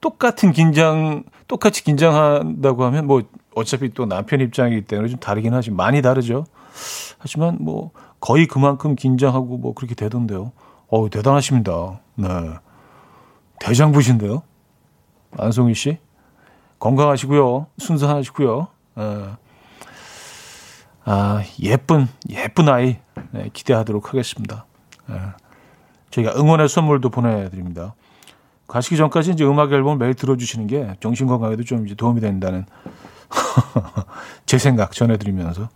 똑같은 0.00 0.52
긴장, 0.52 1.24
똑같이 1.48 1.82
긴장한다고 1.82 2.84
하면 2.84 3.06
뭐 3.06 3.22
어차피 3.54 3.92
또 3.94 4.06
남편 4.06 4.40
입장이기 4.40 4.82
때문에 4.82 5.08
좀 5.08 5.18
다르긴 5.18 5.54
하지만 5.54 5.76
많이 5.76 6.02
다르죠. 6.02 6.44
하지만 7.18 7.58
뭐 7.60 7.90
거의 8.20 8.46
그만큼 8.46 8.96
긴장하고 8.96 9.58
뭐 9.58 9.74
그렇게 9.74 9.94
되던데요. 9.94 10.52
어우, 10.88 11.10
대단하십니다. 11.10 12.00
네. 12.14 12.28
대장부신데요. 13.60 14.42
안송희 15.36 15.74
씨. 15.74 15.98
건강하시고요. 16.78 17.66
순산하시고요. 17.78 18.68
네. 18.96 19.24
아, 21.04 21.42
예쁜, 21.62 22.06
예쁜 22.30 22.68
아이 22.68 22.98
네, 23.30 23.50
기대하도록 23.52 24.08
하겠습니다. 24.08 24.66
네. 25.06 25.16
저희가 26.10 26.34
응원의 26.36 26.68
선물도 26.68 27.10
보내드립니다. 27.10 27.94
가시기 28.66 28.96
전까지 28.96 29.32
이제 29.32 29.44
음악 29.44 29.72
앨범 29.72 29.98
매일 29.98 30.14
들어주시는 30.14 30.66
게 30.66 30.94
정신 31.00 31.26
건강에도 31.26 31.64
좀 31.64 31.86
이제 31.86 31.94
도움이 31.94 32.20
된다는 32.20 32.66
제 34.46 34.58
생각 34.58 34.92
전해드리면서 34.92 35.68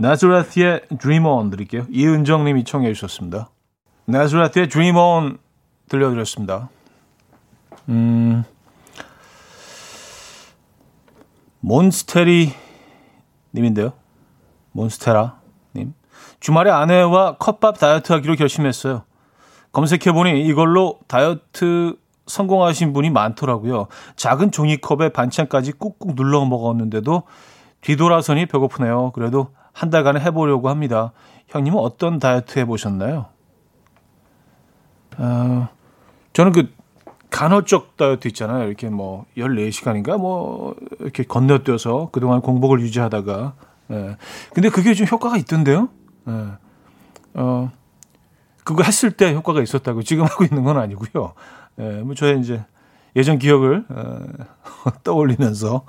나즈라트의 0.00 0.80
Dream 0.98 1.26
On 1.26 1.50
드릴게요. 1.50 1.84
이은정 1.90 2.44
님이 2.44 2.64
청해 2.64 2.90
주셨습니다. 2.94 3.50
나즈라트의 4.06 4.70
Dream 4.70 4.96
On 4.96 5.38
들려드렸습니다. 5.90 6.70
음, 7.90 8.44
몬스테리 11.60 12.54
님인데요. 13.54 13.92
몬스테라 14.72 15.38
님. 15.76 15.92
주말에 16.40 16.70
아내와 16.70 17.36
컵밥 17.36 17.78
다이어트 17.78 18.14
하기로 18.14 18.36
결심했어요. 18.36 19.04
검색해보니 19.72 20.46
이걸로 20.46 20.98
다이어트 21.08 21.96
성공하신 22.26 22.94
분이 22.94 23.10
많더라고요. 23.10 23.88
작은 24.16 24.50
종이컵에 24.50 25.10
반찬까지 25.10 25.72
꾹꾹 25.72 26.14
눌러 26.14 26.46
먹었는데도 26.46 27.24
뒤돌아서니 27.82 28.46
배고프네요. 28.46 29.12
그래도 29.12 29.48
한 29.80 29.88
달간 29.88 30.20
해보려고 30.20 30.68
합니다. 30.68 31.12
형님은 31.48 31.78
어떤 31.78 32.18
다이어트 32.18 32.58
해보셨나요? 32.58 33.28
어, 35.16 35.68
저는 36.34 36.52
그 36.52 36.70
간헐적 37.30 37.96
다이어트 37.96 38.28
있잖아요. 38.28 38.66
이렇게 38.66 38.90
뭐 38.90 39.24
14시간인가 39.38 40.18
뭐 40.18 40.76
이렇게 40.98 41.22
건너뛰어서 41.22 42.10
그동안 42.12 42.42
공복을 42.42 42.82
유지하다가 42.82 43.54
예. 43.92 44.16
근데 44.52 44.68
그게 44.68 44.92
좀 44.92 45.06
효과가 45.06 45.38
있던데요. 45.38 45.88
예. 46.28 46.46
어, 47.32 47.72
그거 48.62 48.82
했을 48.82 49.12
때 49.12 49.32
효과가 49.32 49.62
있었다고 49.62 50.02
지금 50.02 50.26
하고 50.28 50.44
있는 50.44 50.62
건 50.62 50.76
아니고요. 50.76 51.32
예, 51.78 52.02
뭐 52.02 52.14
저의 52.14 52.38
이제 52.40 52.62
예전 53.16 53.38
기억을 53.38 53.86
어, 53.88 54.20
떠올리면서 55.04 55.86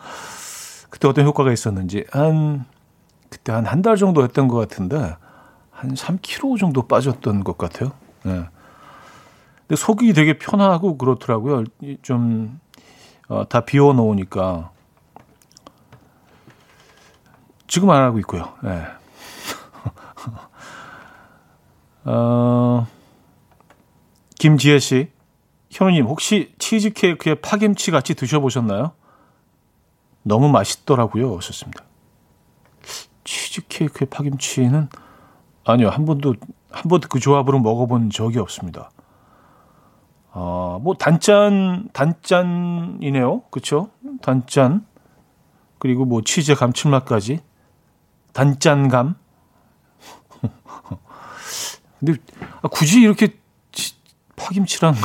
그때 0.90 1.10
어떤 1.10 1.26
효과가 1.26 1.52
있었는지 1.52 2.06
한 2.12 2.64
그때 3.32 3.52
한 3.54 3.66
한 3.66 3.82
달 3.82 3.96
정도 3.98 4.24
했던 4.24 4.48
것 4.48 4.58
같은데 4.58 5.16
한 5.72 5.94
3kg 5.96 6.60
정도 6.60 6.84
빠졌던 6.88 7.44
것 7.44 7.58
같아요. 7.58 7.92
예. 8.28 8.46
근데 9.68 9.76
속이 9.76 10.14
되게 10.14 10.38
편하고 10.38 10.98
그렇더라고요. 10.98 11.64
좀, 12.04 12.60
어, 13.30 13.48
다 13.48 13.62
비워 13.62 13.94
놓으니까. 13.94 14.70
지금 17.68 17.90
안 17.90 18.04
하고 18.04 18.20
있고요. 18.20 18.54
예. 18.66 18.86
어, 22.12 22.86
김지혜 24.38 24.80
씨. 24.80 25.10
현우님, 25.72 26.06
혹시 26.06 26.54
치즈 26.60 26.92
케이크에 26.92 27.36
파김치 27.36 27.92
같이 27.92 28.14
드셔보셨나요? 28.14 28.92
너무 30.24 30.50
맛있더라고요. 30.50 31.38
하셨습니다. 31.38 31.86
치즈케이크에 33.24 34.08
파김치는 34.10 34.90
아니요. 35.66 35.90
한 35.90 36.06
번도, 36.06 36.36
한 36.70 36.84
번도 36.90 37.08
그 37.08 37.20
조합으로 37.20 37.60
먹어본 37.60 38.10
적이 38.10 38.40
없습니다. 38.40 38.92
아, 40.34 40.80
뭐 40.82 40.96
단짠 40.96 41.90
단짠이네요. 41.94 43.42
그렇죠? 43.52 43.90
단짠. 44.22 44.86
그리고 45.78 46.06
뭐 46.06 46.22
치즈 46.22 46.56
감칠맛까지 46.56 47.40
단짠감. 48.34 49.16
근데 52.00 52.14
아, 52.62 52.68
굳이 52.70 53.02
이렇게 53.02 53.36
파김치랑 54.36 54.96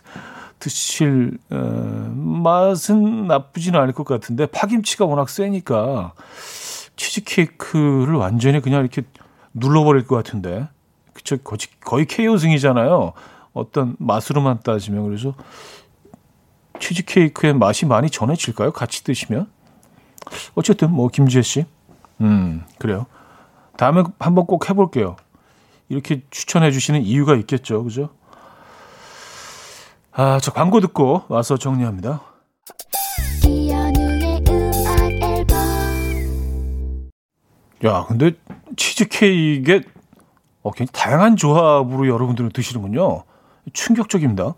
드실 0.58 1.38
어, 1.50 1.56
맛은 1.56 3.26
나쁘지는 3.26 3.78
않을 3.80 3.92
것 3.92 4.04
같은데 4.04 4.46
파김치가 4.46 5.04
워낙 5.04 5.28
세니까 5.28 6.14
치즈케이크를 6.98 8.14
완전히 8.14 8.60
그냥 8.60 8.80
이렇게 8.80 9.02
눌러버릴 9.54 10.06
것 10.06 10.16
같은데 10.16 10.68
그쵸 11.14 11.38
거의, 11.38 11.58
거의 11.80 12.04
케이오승이잖아요. 12.04 13.12
어떤 13.54 13.96
맛으로만 13.98 14.60
따지면 14.60 15.04
그래서 15.04 15.34
치즈케이크의 16.78 17.54
맛이 17.54 17.86
많이 17.86 18.10
전해질까요? 18.10 18.72
같이 18.72 19.02
드시면 19.02 19.50
어쨌든 20.54 20.92
뭐 20.92 21.08
김지혜 21.08 21.42
씨, 21.42 21.64
음 22.20 22.64
그래요. 22.78 23.06
다음에 23.76 24.02
한번 24.18 24.46
꼭 24.46 24.68
해볼게요. 24.68 25.16
이렇게 25.88 26.22
추천해 26.30 26.70
주시는 26.70 27.02
이유가 27.02 27.34
있겠죠, 27.36 27.82
그죠? 27.84 28.10
아, 30.12 30.38
저 30.42 30.52
광고 30.52 30.80
듣고 30.80 31.22
와서 31.28 31.56
정리합니다. 31.56 32.20
야, 37.84 38.04
근데 38.08 38.32
치즈케이크에 38.76 39.82
어, 40.62 40.72
굉장히 40.72 40.92
다양한 40.92 41.36
조합으로 41.36 42.08
여러분들은 42.08 42.50
드시는군요. 42.50 43.24
충격적입니다. 43.72 44.54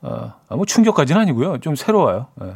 아, 0.00 0.34
뭐 0.50 0.64
충격까지는 0.64 1.20
아니고요. 1.22 1.58
좀 1.58 1.74
새로워요. 1.74 2.28
예. 2.42 2.54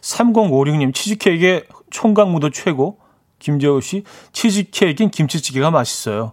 3056님 0.00 0.94
치즈케이크의 0.94 1.64
총각무도 1.90 2.50
최고. 2.50 2.98
김재호 3.38 3.80
씨 3.80 4.04
치즈케이크인 4.32 5.10
김치찌개가 5.10 5.72
맛있어요. 5.72 6.32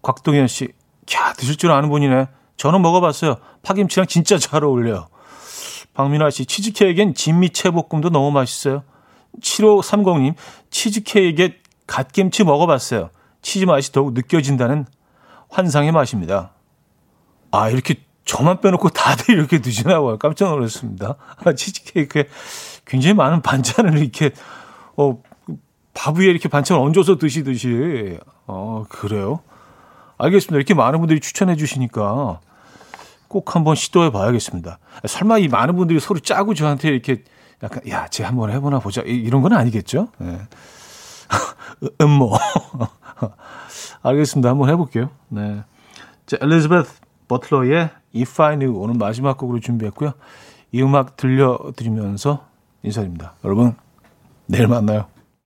곽동현 0.00 0.46
씨, 0.46 0.68
야 1.14 1.34
드실 1.34 1.56
줄 1.56 1.70
아는 1.70 1.90
분이네. 1.90 2.28
저는 2.56 2.80
먹어봤어요. 2.80 3.36
파김치랑 3.62 4.06
진짜 4.06 4.38
잘 4.38 4.64
어울려요. 4.64 5.08
박민아 5.92 6.30
씨 6.30 6.46
치즈케이크엔 6.46 7.14
진미채볶음도 7.14 8.08
너무 8.08 8.30
맛있어요. 8.30 8.84
7530님 9.42 10.34
치즈케이크에 10.70 11.58
갓김치 11.88 12.44
먹어봤어요. 12.44 13.10
치즈 13.42 13.64
맛이 13.64 13.90
더욱 13.90 14.12
느껴진다는 14.12 14.86
환상의 15.48 15.90
맛입니다. 15.90 16.52
아, 17.50 17.70
이렇게 17.70 17.96
저만 18.24 18.60
빼놓고 18.60 18.90
다들 18.90 19.34
이렇게 19.34 19.60
드시나 19.60 20.00
봐요. 20.00 20.18
깜짝 20.18 20.50
놀랐습니다. 20.50 21.16
아, 21.44 21.52
치즈케이크에 21.54 22.28
굉장히 22.84 23.14
많은 23.14 23.42
반찬을 23.42 23.98
이렇게, 23.98 24.32
어, 24.96 25.20
밥 25.94 26.18
위에 26.18 26.26
이렇게 26.26 26.48
반찬 26.48 26.78
얹어서 26.78 27.16
드시듯이. 27.16 28.18
어, 28.46 28.84
그래요? 28.88 29.40
알겠습니다. 30.18 30.56
이렇게 30.56 30.74
많은 30.74 30.98
분들이 31.00 31.20
추천해 31.20 31.56
주시니까 31.56 32.40
꼭 33.28 33.56
한번 33.56 33.74
시도해 33.74 34.10
봐야겠습니다. 34.10 34.78
설마 35.06 35.38
이 35.38 35.48
많은 35.48 35.74
분들이 35.76 36.00
서로 36.00 36.20
짜고 36.20 36.54
저한테 36.54 36.90
이렇게 36.90 37.24
약간, 37.62 37.80
야, 37.88 38.08
쟤 38.08 38.24
한번 38.24 38.50
해보나 38.50 38.78
보자. 38.78 39.00
이런 39.02 39.42
건 39.42 39.54
아니겠죠? 39.54 40.08
네. 40.18 40.38
음모. 42.00 42.32
알겠습니다. 44.02 44.50
한번 44.50 44.68
해볼게요. 44.70 45.10
네. 45.28 45.62
자, 46.26 46.36
엘리자베스 46.40 47.00
버틀러의 47.28 47.90
If 48.14 48.42
I 48.42 48.56
Knew 48.58 48.80
오늘 48.80 48.94
마지막 48.94 49.36
곡으로 49.36 49.60
준비했고요. 49.60 50.12
이 50.72 50.82
음악 50.82 51.16
들려드리면서 51.16 52.46
인사드립니다. 52.82 53.34
여러분, 53.44 53.74
내일 54.46 54.66
만나요. 54.66 55.06